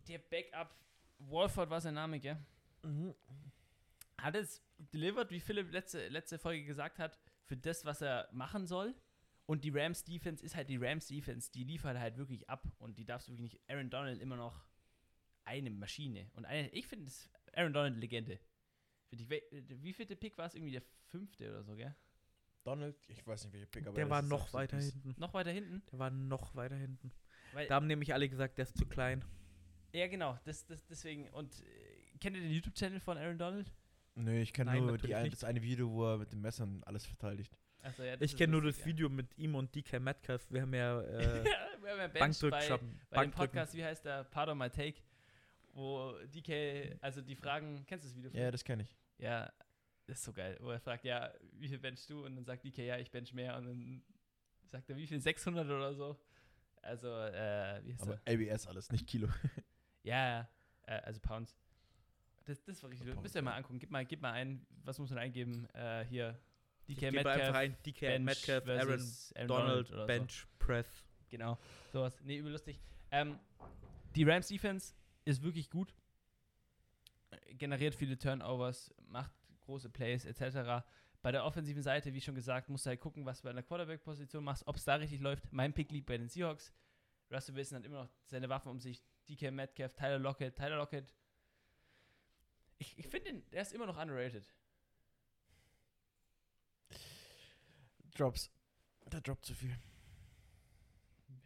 [0.09, 0.75] der Backup,
[1.19, 2.37] Wolford war sein Name, gell?
[4.23, 8.67] Hat es delivered, wie Philipp letzte, letzte Folge gesagt hat, für das, was er machen
[8.67, 8.95] soll.
[9.47, 12.99] Und die Rams Defense ist halt die Rams Defense, die liefert halt wirklich ab und
[12.99, 13.61] die darfst du wirklich nicht.
[13.69, 14.65] Aaron Donald immer noch
[15.45, 16.31] eine Maschine.
[16.35, 18.39] Und eine, ich finde das Aaron Donald Legende.
[19.09, 19.43] Find ich, we-
[19.83, 20.55] wie vielte Pick war es?
[20.55, 21.95] Irgendwie der fünfte oder so, gell?
[22.63, 25.15] Donald, ich weiß nicht, welcher Pick, aber der war noch weiter hinten.
[25.19, 25.83] Noch weiter hinten.
[25.91, 27.11] Der war noch weiter hinten.
[27.53, 29.25] Weil, Da haben nämlich alle gesagt, der ist zu klein.
[29.93, 30.39] ja, genau.
[30.45, 31.29] Das, das, deswegen.
[31.31, 33.73] Und äh, kennt ihr den YouTube-Channel von Aaron Donald?
[34.15, 37.07] Nö, ich kenne nur die ein, das eine Video, wo er mit dem Messern alles
[37.07, 37.57] verteidigt.
[37.83, 40.51] Also, ja, Ich kenne nur das Video mit ihm und DK Metcalf.
[40.51, 41.45] Wir haben ja äh, ja,
[41.81, 42.79] wir haben ja Bankdrück, bei,
[43.11, 43.31] bei dem.
[43.31, 44.25] Podcast, wie heißt der?
[44.25, 45.01] Pardon My Take.
[45.73, 48.31] Wo DK, also die Fragen, kennst du das Video?
[48.33, 48.97] Ja, das kenne ich.
[49.19, 49.51] Ja,
[50.07, 50.59] das ist so geil.
[50.61, 52.25] Wo er fragt, ja, wie viel benchst du?
[52.25, 53.57] Und dann sagt DK, ja, ich bench mehr.
[53.57, 54.03] Und dann
[54.67, 55.21] sagt er, wie viel?
[55.21, 56.19] 600 oder so?
[56.83, 58.53] Also, äh, wie heißt Aber er?
[58.53, 59.29] ABS alles, nicht Kilo.
[60.03, 60.49] Ja, ja,
[60.87, 61.57] äh, also Pounds.
[62.51, 63.15] Das, das war richtig.
[63.23, 63.79] Müsst ihr mal angucken.
[63.79, 65.69] Gib mal, gib mal ein, was muss man eingeben?
[65.73, 66.37] Äh, hier.
[66.89, 70.07] DK Metcalf, ein DK Bench Metcalf, Aaron Aaron Donald, so.
[70.07, 71.05] Bench, Press.
[71.29, 71.57] Genau,
[71.93, 72.21] sowas.
[72.25, 72.81] Nee, überlustig.
[73.13, 73.39] Ähm,
[74.17, 74.95] die Rams Defense
[75.25, 75.95] ist wirklich gut.
[77.51, 79.31] Generiert viele Turnovers, macht
[79.61, 80.85] große Plays etc.
[81.23, 83.63] Bei der offensiven Seite, wie schon gesagt, musst du halt gucken, was du bei einer
[83.63, 85.45] Quarterback-Position machst, ob es da richtig läuft.
[85.53, 86.73] Mein Pick liegt bei den Seahawks.
[87.31, 89.01] Russell Wilson hat immer noch seine Waffen um sich.
[89.29, 91.15] DK Metcalf, Tyler Lockett, Tyler Lockett.
[92.81, 94.51] Ich, ich finde, den- der ist immer noch underrated.
[98.15, 98.51] Drops.
[99.13, 99.77] Der droppt zu viel.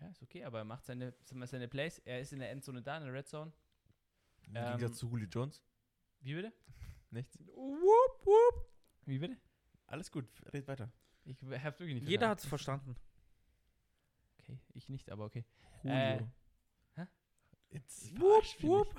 [0.01, 1.99] Ja, ist okay, aber er macht seine, seine Plays.
[2.01, 3.53] Er ist in der Endzone da, in der Red Zone.
[4.43, 5.63] Im Ähm, Gegensatz zu Julio Jones.
[6.21, 6.53] Wie bitte?
[7.11, 7.39] Nichts.
[7.39, 8.71] Wupp, wupp.
[9.07, 9.39] Wie bitte?
[9.87, 10.91] Alles gut, red weiter.
[11.25, 12.31] Ich hab's wirklich nicht Jeder verstanden.
[12.31, 12.97] hat es verstanden.
[14.39, 15.45] Okay, ich nicht, aber okay.
[15.83, 15.97] Julio.
[15.97, 16.27] Äh,
[16.97, 17.07] hä?
[17.71, 18.95] Jetzt Wupp, wupp.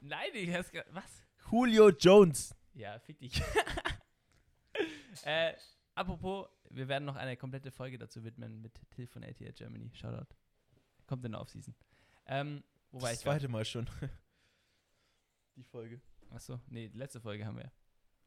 [0.00, 1.22] Nein, ich hab's ge- Was?
[1.50, 2.54] Julio Jones.
[2.74, 3.40] Ja, fick dich.
[5.24, 5.54] äh,
[5.94, 9.90] apropos, wir werden noch eine komplette Folge dazu widmen mit Till von ATL Germany.
[9.94, 10.34] Shoutout.
[11.06, 11.74] Kommt in der Offseason.
[12.26, 13.88] Ähm, wobei das zweite Mal schon.
[15.56, 16.00] Die Folge.
[16.30, 17.72] Achso, nee, die letzte Folge haben wir.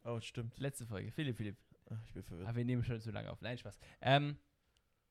[0.03, 0.57] Oh, stimmt.
[0.57, 1.11] Letzte Folge.
[1.11, 1.57] Philipp, Philipp.
[1.89, 2.47] Ach, ich bin verwirrt.
[2.47, 3.39] Aber wir nehmen schon zu lange auf.
[3.41, 3.77] Nein, Spaß.
[4.01, 4.37] Ähm,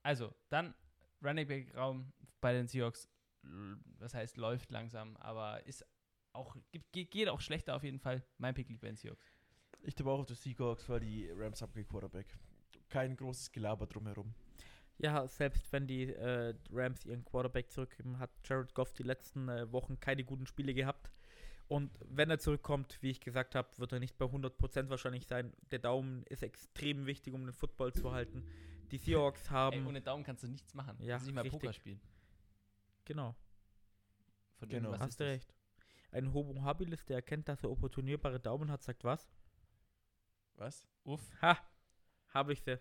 [0.02, 0.74] also, dann
[1.22, 3.08] Running Back Raum bei den Seahawks.
[3.98, 5.86] Was heißt, läuft langsam, aber ist
[6.32, 6.56] auch,
[6.92, 8.22] geht, geht auch schlechter auf jeden Fall.
[8.38, 9.30] Mein Pick liegt bei den Seahawks.
[9.82, 12.26] Ich tippe auch auf die Seahawks, weil die Rams haben keinen Quarterback.
[12.88, 14.34] Kein großes Gelaber drumherum.
[14.98, 19.72] Ja, selbst wenn die äh, Rams ihren Quarterback zurückgeben, hat Jared Goff die letzten äh,
[19.72, 21.10] Wochen keine guten Spiele gehabt.
[21.68, 25.52] Und wenn er zurückkommt, wie ich gesagt habe, wird er nicht bei 100% wahrscheinlich sein.
[25.70, 28.44] Der Daumen ist extrem wichtig, um den Football zu halten.
[28.90, 29.86] Die Seahawks Ey, haben.
[29.86, 30.96] ohne Daumen kannst du nichts machen.
[31.00, 31.60] Ja, kannst nicht mal richtig.
[31.60, 32.00] Poker spielen.
[33.04, 33.36] genau,
[34.58, 34.98] Von Genau.
[34.98, 35.32] hast du das.
[35.34, 35.54] recht.
[36.12, 39.30] Ein Homo habilis, der erkennt, dass er opportunierbare Daumen hat, sagt was?
[40.54, 40.86] Was?
[41.04, 41.22] Uff.
[41.42, 41.56] Ha!
[42.28, 42.80] Habe ich sie.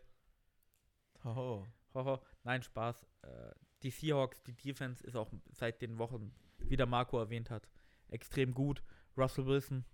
[1.24, 1.66] Oh.
[1.94, 3.06] Hoho, nein, Spaß.
[3.24, 3.52] Äh,
[3.84, 7.68] die Seahawks, die Defense ist auch seit den Wochen, wie der Marco erwähnt hat,
[8.10, 8.84] extrem gut.
[9.18, 9.86] Russell Wilson,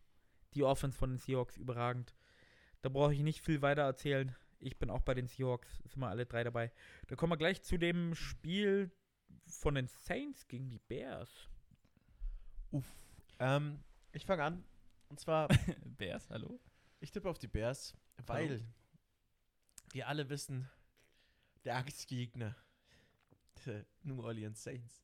[0.54, 2.16] die Offense von den Seahawks überragend.
[2.82, 4.36] Da brauche ich nicht viel weiter erzählen.
[4.60, 6.72] Ich bin auch bei den Seahawks, sind wir alle drei dabei.
[7.08, 8.92] Da kommen wir gleich zu dem Spiel
[9.48, 11.50] von den Saints gegen die Bears.
[12.72, 12.86] Uff.
[13.40, 13.80] Ähm,
[14.12, 14.64] ich fange an.
[15.10, 15.48] Und zwar,
[15.98, 16.60] Bears, hallo?
[17.00, 17.94] ich tippe auf die Bears,
[18.26, 18.50] weil
[19.94, 20.70] wir alle wissen,
[21.64, 22.56] der Angstgegner
[23.66, 25.04] der New Orleans Saints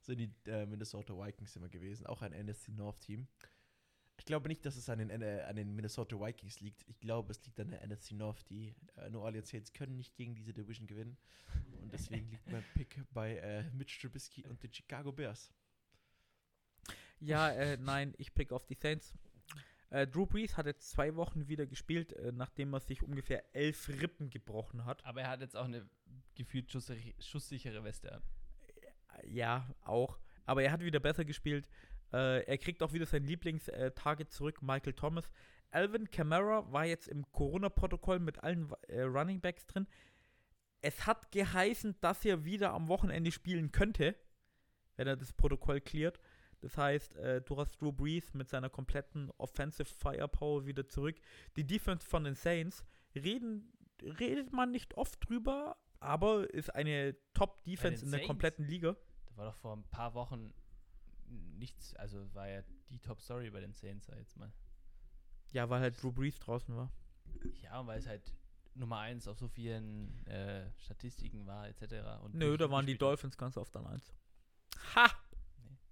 [0.00, 3.26] sind die äh, Minnesota Vikings immer gewesen, auch ein NSC North Team.
[4.16, 6.86] Ich glaube nicht, dass es an den, N- an den Minnesota Vikings liegt.
[6.88, 8.48] Ich glaube, es liegt an der NFC North.
[8.50, 11.16] Die äh, New Orleans Saints können nicht gegen diese Division gewinnen.
[11.80, 15.50] Und deswegen liegt mein Pick bei äh, Mitch Trubisky und den Chicago Bears.
[17.20, 19.14] Ja, äh, nein, ich pick auf die Saints.
[19.90, 23.88] Äh, Drew Brees hat jetzt zwei Wochen wieder gespielt, äh, nachdem er sich ungefähr elf
[23.88, 25.04] Rippen gebrochen hat.
[25.04, 25.88] Aber er hat jetzt auch eine
[26.34, 28.22] gefühlt schusssichere, Weste an.
[29.24, 30.18] Ja, auch.
[30.46, 31.68] Aber er hat wieder besser gespielt.
[32.12, 35.28] Äh, er kriegt auch wieder sein Lieblings-Target zurück, Michael Thomas.
[35.70, 39.86] Alvin Kamara war jetzt im Corona-Protokoll mit allen äh, Running Backs drin.
[40.82, 44.16] Es hat geheißen, dass er wieder am Wochenende spielen könnte,
[44.96, 46.18] wenn er das Protokoll cleart.
[46.60, 51.16] Das heißt, äh, du hast Drew Brees mit seiner kompletten Offensive Firepower wieder zurück.
[51.56, 52.84] Die Defense von den Saints
[53.14, 58.26] reden, redet man nicht oft drüber, aber ist eine Top-Defense in der Saints?
[58.26, 58.96] kompletten Liga.
[59.26, 60.52] Da war doch vor ein paar Wochen
[61.58, 64.52] nichts, also war ja die Top-Story bei den Saints sag jetzt mal.
[65.52, 66.92] Ja, weil halt Drew Brees draußen war.
[67.62, 68.34] Ja, weil es halt
[68.74, 72.22] Nummer 1 auf so vielen äh, Statistiken war, etc.
[72.22, 72.96] Und Nö, da waren die.
[72.96, 74.14] Dolphins ganz oft an eins.
[74.94, 75.10] Ha!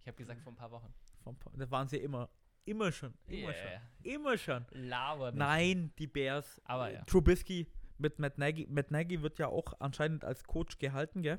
[0.09, 0.93] Habe gesagt vor ein paar Wochen.
[1.23, 2.29] Vom Pa- Da waren sie immer.
[2.65, 3.15] Immer schon.
[3.27, 3.55] Immer Yeah.
[3.55, 4.13] schon.
[4.13, 4.67] Immer schon.
[4.73, 5.39] Laber nicht.
[5.39, 6.61] Nein, die Bears.
[6.65, 7.05] Aber Äh, ja.
[7.05, 8.67] Trubisky mit Matt Nagy.
[8.69, 11.39] Matt Nagy wird ja auch anscheinend als Coach gehalten, gell?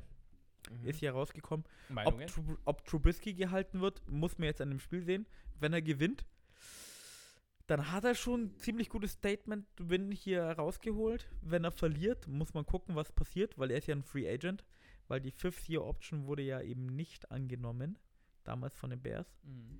[0.72, 0.88] Mhm.
[0.88, 1.66] Ist hier rausgekommen.
[1.90, 2.28] Ob, Meinungen?
[2.28, 5.26] Trub ob Trubisky gehalten wird, muss man jetzt an dem Spiel sehen.
[5.60, 6.26] Wenn er gewinnt,
[7.68, 11.28] dann hat er schon ein ziemlich gutes Statement-Win hier rausgeholt.
[11.42, 14.66] Wenn er verliert, muss man gucken, was passiert, weil er ist ja ein Free Agent.
[15.08, 17.98] Weil die Fifth-Year-Option wurde ja eben nicht angenommen.
[18.50, 19.28] Damals von den Bears.
[19.44, 19.80] Mhm.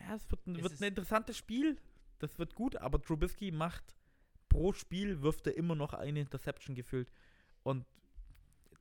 [0.00, 1.80] Ja, es wird ein, Es wird ein interessantes Spiel.
[2.18, 3.94] Das wird gut, aber Trubisky macht
[4.48, 7.12] pro Spiel, wirft er immer noch eine Interception gefühlt.
[7.62, 7.86] Und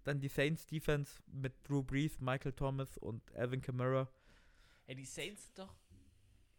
[0.06, 4.10] dann die Saints Defense mit Drew Brees, Michael Thomas und Alvin Kamara.
[4.88, 5.76] Ey, die Saints sind doch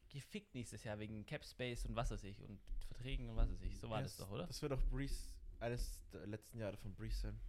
[0.09, 3.63] gefickt nächstes Jahr wegen Cap Space und was weiß ich und Verträgen und was weiß
[3.63, 3.77] ich.
[3.77, 4.47] So war Ja, das doch, oder?
[4.47, 7.41] Das wird auch Breeze, eines der letzten Jahre von Breeze sein.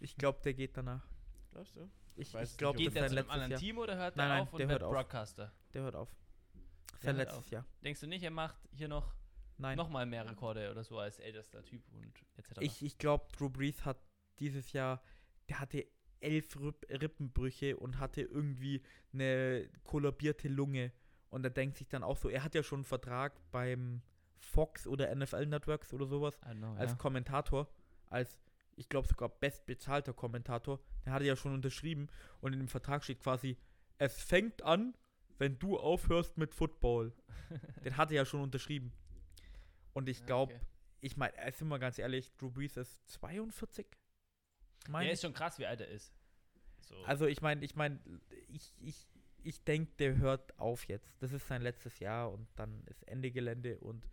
[0.00, 1.06] Ich glaube, der geht danach.
[1.50, 1.90] Glaubst du?
[2.16, 3.60] Ich, weiß ich glaube, Geht der zu einem anderen Jahr.
[3.60, 4.94] Team oder hört Nein, nein, auf und der wird hört auf.
[4.94, 5.52] Broadcaster?
[5.74, 6.08] Der hört auf.
[6.98, 7.50] Sein letztes.
[7.50, 7.64] Jahr.
[7.84, 9.14] Denkst du nicht, er macht hier noch
[9.58, 9.76] Nein.
[9.76, 12.60] nochmal mehr Rekorde oder so als ältester Typ und etc.?
[12.60, 13.98] Ich, ich glaube, Drew Brees hat
[14.38, 15.02] dieses Jahr,
[15.48, 15.86] der hatte
[16.20, 20.92] elf Ripp Rippenbrüche und hatte irgendwie eine kollabierte Lunge.
[21.28, 24.02] Und er denkt sich dann auch so, er hat ja schon einen Vertrag beim
[24.38, 26.96] Fox oder NFL Networks oder sowas know, als ja.
[26.96, 27.68] Kommentator,
[28.06, 28.38] als
[28.76, 30.80] ich glaube sogar bestbezahlter Kommentator.
[31.06, 32.08] Der hatte ja schon unterschrieben
[32.40, 33.56] und in dem Vertrag steht quasi,
[33.98, 34.94] es fängt an,
[35.38, 37.12] wenn du aufhörst mit Football.
[37.84, 38.92] Den hatte er ja schon unterschrieben.
[39.94, 40.64] Und ich Ja, glaube, okay.
[41.00, 43.86] ich meine, sind wir ganz ehrlich, Drew Brees ist 42.
[44.88, 46.12] Mein Ja, ist schon krass, wie alt er ist.
[46.80, 46.96] So.
[47.04, 47.98] Also ich meine, ich meine,
[48.48, 49.06] ich, ich,
[49.42, 51.14] ich denke, der hört auf jetzt.
[51.22, 54.08] Das ist sein letztes Jahr und dann ist Ende Gelände und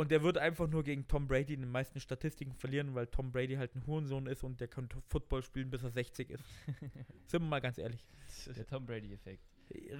[0.00, 3.32] und der wird einfach nur gegen Tom Brady in den meisten Statistiken verlieren, weil Tom
[3.32, 6.42] Brady halt ein Hurensohn ist und der kann Football spielen, bis er 60 ist.
[7.26, 8.02] Sind wir mal ganz ehrlich.
[8.46, 9.44] der Tom Brady-Effekt.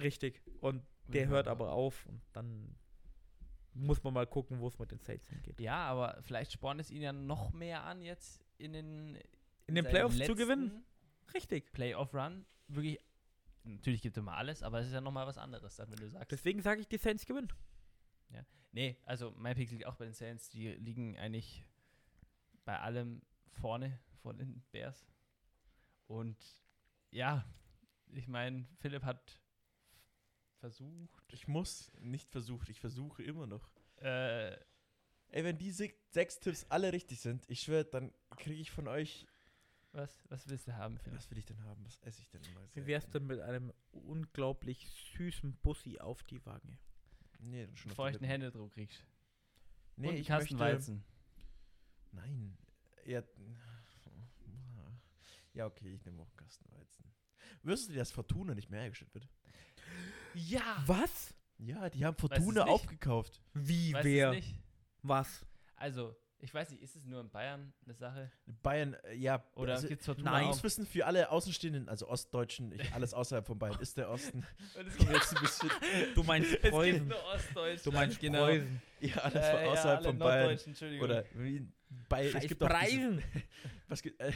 [0.01, 0.41] Richtig.
[0.59, 2.75] Und der hört aber auf und dann
[3.75, 5.61] muss man mal gucken, wo es mit den Saints hingeht.
[5.61, 9.19] Ja, aber vielleicht spornt es ihn ja noch mehr an, jetzt in den,
[9.67, 10.83] In den seinem Playoffs zu gewinnen.
[11.35, 11.71] Richtig.
[11.73, 12.43] Playoff-Run.
[12.69, 12.97] Wirklich,
[13.65, 16.09] natürlich gibt es immer alles, aber es ist ja nochmal was anderes, dann, wenn du
[16.09, 16.31] sagst.
[16.31, 17.49] Deswegen sage ich, die Saints gewinnen.
[18.73, 20.49] Nee, also mein Pick liegt auch bei den Saints.
[20.49, 21.65] Die liegen eigentlich
[22.63, 23.21] bei allem
[23.51, 25.05] vorne vor den Bears.
[26.07, 26.37] Und
[27.09, 27.45] ja,
[28.13, 29.39] ich meine, Philipp hat
[30.59, 31.33] versucht.
[31.33, 33.67] Ich muss, nicht versucht, ich versuche immer noch.
[33.97, 34.55] Äh,
[35.33, 38.87] Ey, wenn die se- sechs Tipps alle richtig sind, ich schwöre, dann kriege ich von
[38.89, 39.25] euch.
[39.93, 41.19] was, was willst du haben, Philipp?
[41.19, 41.83] Was will ich denn haben?
[41.85, 42.61] Was esse ich denn immer?
[42.73, 46.77] Wie wär's denn mit einem unglaublich süßen Bussi auf die Wange?
[47.41, 48.25] Nee, schon Bevor ich einen.
[48.25, 49.03] Händedruck kriegst.
[49.97, 51.03] Nee, Und ich möchte, Weizen.
[52.11, 52.57] Nein.
[53.05, 53.23] Ja,
[55.53, 57.05] ja, okay, ich nehme auch einen Kastenweizen.
[57.63, 59.27] Wüsstest du, dass Fortuna nicht mehr hergestellt wird?
[60.33, 60.83] Ja!
[60.85, 61.33] Was?
[61.57, 63.41] Ja, die haben Fortuna aufgekauft.
[63.53, 64.41] Wie, Weißt wer?
[65.03, 65.45] Was?
[65.75, 68.31] Also, ich weiß nicht, ist es nur in Bayern eine Sache?
[68.63, 69.43] Bayern, äh, ja.
[69.55, 70.47] Oder also, gibt's Fortuna nein.
[70.47, 74.45] muss wissen, für alle Außenstehenden, also Ostdeutschen, ich, alles außerhalb von Bayern ist der Osten.
[74.75, 75.59] Es
[76.15, 77.07] Du meinst Es gibt Preußen.
[77.07, 77.85] nur Ostdeutschland.
[77.85, 78.45] Du meinst genau.
[78.45, 78.81] Preußen.
[78.99, 80.39] ja, alles Äh, von ja, außerhalb alle von Bayern.
[80.39, 81.05] Norddeutschen, Entschuldigung.
[81.05, 81.67] Oder wie
[82.09, 83.23] Bayern, es Scheiß gibt auch diese, Preisen.
[83.87, 84.31] was gibt, äh,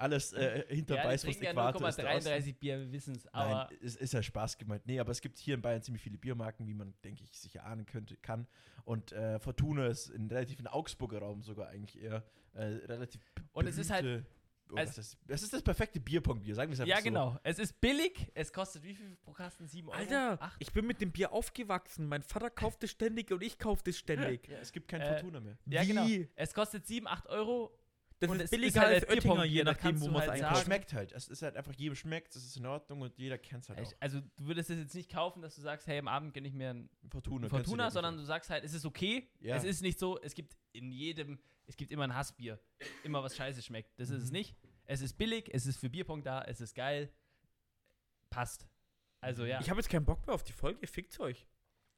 [0.00, 2.02] alles äh, hinter ja, die Weißwurst ja Äquator Osten.
[2.02, 3.26] 0,33 Bier, wir wissen es.
[3.34, 4.86] Aber Nein, es ist ja Spaß gemeint.
[4.86, 7.60] Nee, aber es gibt hier in Bayern ziemlich viele Biermarken, wie man, denke ich, sich
[7.60, 8.46] ahnen könnte, kann.
[8.84, 12.24] Und äh, Fortuna ist in relativ in Augsburger Raum sogar eigentlich eher
[12.54, 13.20] äh, relativ
[13.52, 14.24] Und es ist halt-
[14.72, 17.04] oh, als- was ist, das ist das perfekte Bierpong-Bier, sagen wir es einfach ja, so.
[17.04, 17.38] genau.
[17.42, 18.30] Es ist billig.
[18.34, 19.66] Es kostet wie viel pro Kasten?
[19.68, 19.98] 7 Euro?
[19.98, 20.56] Alter, Acht?
[20.60, 22.06] ich bin mit dem Bier aufgewachsen.
[22.06, 24.48] Mein Vater kauft es ständig und ich kaufe es ständig.
[24.48, 25.58] Ja, es gibt kein Äh, Fortuna mehr.
[25.66, 25.86] Ja, Wie?
[25.88, 26.30] genau.
[26.36, 27.76] Es kostet 7, 8 Euro.
[28.20, 30.12] Das Und ist es billiger ist halt als Oettinger, je da nachdem, kannst wo du
[30.12, 30.64] man es halt Es einkauft.
[30.66, 31.12] schmeckt halt.
[31.12, 33.80] Es ist halt einfach, jedem schmeckt, es ist in Ordnung und jeder kennt es halt
[33.80, 33.92] auch.
[33.98, 36.52] Also, du würdest es jetzt nicht kaufen, dass du sagst, hey, am Abend gönne ich
[36.52, 37.48] mir ein Fortuna.
[37.48, 39.26] du Fortuna, den sondern du sagst halt, es ist okay.
[39.40, 39.56] Ja.
[39.56, 42.60] Es ist nicht so, es gibt in jedem, es gibt immer ein Hassbier.
[43.04, 43.98] Immer was scheiße schmeckt.
[43.98, 44.36] Das ist es Mhm.
[44.36, 44.56] nicht.
[44.84, 47.10] Es ist billig, es ist für Bierpong da, es ist geil.
[48.28, 48.68] Passt.
[49.20, 49.60] Also ja.
[49.60, 50.86] Ich habe jetzt keinen Bock mehr auf die Folge.
[50.86, 51.46] Fickt's euch.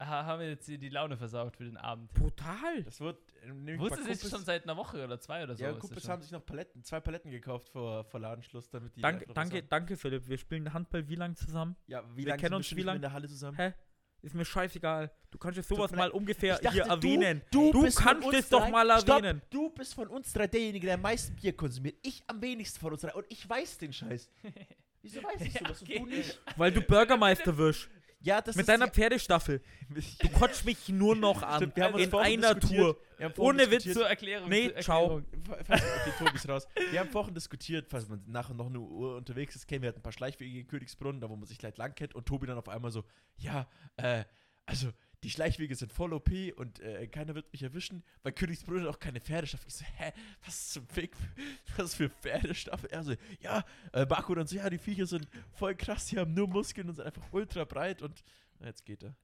[0.05, 2.13] Haben wir jetzt hier die Laune versaut für den Abend.
[2.13, 2.83] Brutal.
[2.83, 3.17] Das wird.
[3.45, 5.63] äh, Wusstest du jetzt schon seit einer Woche oder zwei oder so?
[5.63, 9.01] Ja, das Kumpels haben sich noch Paletten, zwei Paletten gekauft vor, vor Ladenschluss, damit die.
[9.01, 10.27] Danke, danke, danke, Philipp.
[10.27, 11.75] Wir spielen Handball wie lange zusammen?
[11.87, 12.95] Ja, wie Wir lange kennen sind uns wie nicht mehr lang?
[12.97, 13.57] in der Halle zusammen?
[13.57, 13.73] Hä?
[14.21, 15.11] Ist mir scheißegal.
[15.31, 17.41] Du kannst jetzt sowas mal ungefähr Ich dachte, hier du- erwähnen.
[17.51, 19.41] Du, Du bist von kannst es doch mal Stopp, erwähnen.
[19.49, 21.97] Du bist von uns drei derjenige, der am meisten Bier konsumiert.
[22.03, 23.13] Ich am wenigsten von uns drei.
[23.13, 24.31] Und ich weiß den Scheiß.
[25.01, 25.99] Wieso weißt du Ja, das und okay.
[25.99, 26.41] du nicht?
[26.55, 27.89] Weil du Bürgermeister wirst.
[28.23, 29.61] Ja, das Mit ist deiner Pferdestaffel.
[30.19, 31.57] Du kotzt mich nur noch an.
[31.57, 32.59] Stimmt, wir haben uns in einer.
[32.59, 32.97] Tour.
[33.17, 33.83] Wir haben vorhin Ohne Witz.
[33.93, 34.49] Zur Erklärung.
[34.49, 35.17] Nee, zur ciao.
[35.19, 35.65] Erklärung.
[35.65, 36.67] Fa- Okay, Tobi ist raus.
[36.91, 39.99] Wir haben vorhin diskutiert, falls man nachher noch eine Uhr unterwegs ist, kennen wir hatten
[39.99, 42.57] ein paar Schleichwege in Königsbrunn, da wo man sich gleich lang kennt und Tobi dann
[42.57, 43.03] auf einmal so,
[43.37, 43.67] ja,
[43.97, 44.23] äh,
[44.65, 44.87] also
[45.23, 48.99] die Schleichwege sind voll OP und äh, keiner wird mich erwischen, weil Königsbrunn hat auch
[48.99, 49.67] keine Pferdestaffel.
[49.67, 50.11] Ich so, hä,
[50.45, 51.15] was zum Fick,
[51.77, 52.89] was für Pferdestaffel?
[52.91, 53.63] Er so, ja,
[53.93, 56.95] äh, Marco dann so, ja, die Viecher sind voll krass, die haben nur Muskeln und
[56.95, 58.23] sind einfach ultra breit und
[58.59, 59.15] na, jetzt geht er.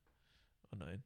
[0.72, 1.04] Oh nein.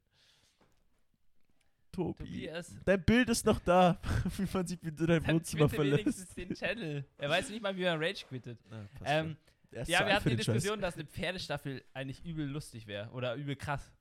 [1.91, 2.23] Tobi.
[2.23, 2.75] Tobias.
[2.85, 3.99] Dein Bild ist noch da,
[4.37, 5.99] wie man sich mit dein Dann Wohnzimmer verlässt.
[6.05, 7.05] wenigstens den Channel.
[7.17, 8.59] Er weiß nicht mal, wie man Rage quittet.
[8.69, 9.37] Ja, passt Ähm,
[9.71, 10.53] ja, wir hatten die den Scheiß.
[10.55, 13.09] Diskussion, dass eine Pferdestaffel eigentlich übel lustig wäre.
[13.11, 13.91] Oder übel krass.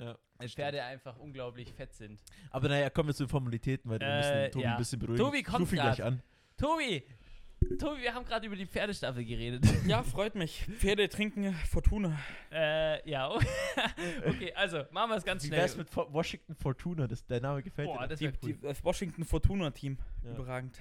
[0.00, 2.20] Ja, Weil Pferde einfach unglaublich fett sind.
[2.50, 4.70] Aber naja, kommen wir zu den Formalitäten, weil wir Äh, müssen Tobi ja.
[4.72, 5.22] ein bisschen beruhigen.
[5.24, 5.96] Tobi Ich kommt ruf ihn grad.
[5.96, 6.22] gleich an.
[6.56, 7.04] Tobi!
[7.78, 9.62] Tobi, wir haben gerade über die Pferdestaffel geredet.
[9.86, 10.64] Ja, freut mich.
[10.78, 12.18] Pferde trinken Fortuna.
[12.50, 13.28] äh, ja.
[14.26, 15.60] okay, also, machen wir es ganz Wie schnell.
[15.60, 17.06] wär's mit Washington Fortuna?
[17.06, 18.08] Das, der Name gefällt Boah, dir.
[18.08, 18.32] das Die, cool.
[18.42, 19.98] die, das Washington Fortuna-Team.
[20.24, 20.30] Ja.
[20.32, 20.78] Überragend.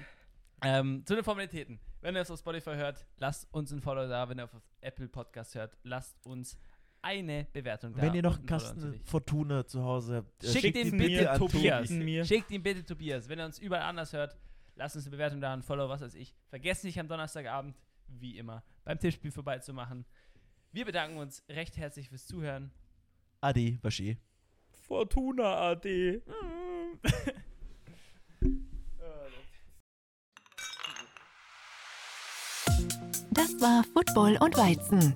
[0.62, 1.80] Ähm, zu den Formalitäten.
[2.02, 4.30] Wenn ihr es auf Spotify hört, lasst uns ein Follow da.
[4.30, 6.58] Wenn ihr auf Apple Podcast hört, lasst uns
[7.02, 8.02] eine Bewertung da.
[8.02, 9.00] Wenn ihr noch einen Kasten.
[9.06, 11.88] Fortuna zu Hause habt, äh, Schickt ihn ihn bitte an Tobias.
[11.88, 12.04] Tobi.
[12.04, 12.26] Mir.
[12.26, 13.30] Schickt ihn bitte Tobias.
[13.30, 14.38] Wenn er uns überall anders hört,
[14.76, 16.36] lasst uns eine Bewertung da, ein Follow, was weiß ich.
[16.48, 17.76] Vergesst nicht am Donnerstagabend,
[18.08, 20.06] wie immer, beim Tippspiel vorbeizumachen.
[20.72, 22.72] Wir bedanken uns recht herzlich fürs Zuhören.
[23.42, 24.18] Adi, Waschi.
[24.88, 26.22] Fortuna AD.
[33.32, 35.16] Das war Football und Weizen,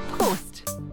[0.17, 0.90] Prost!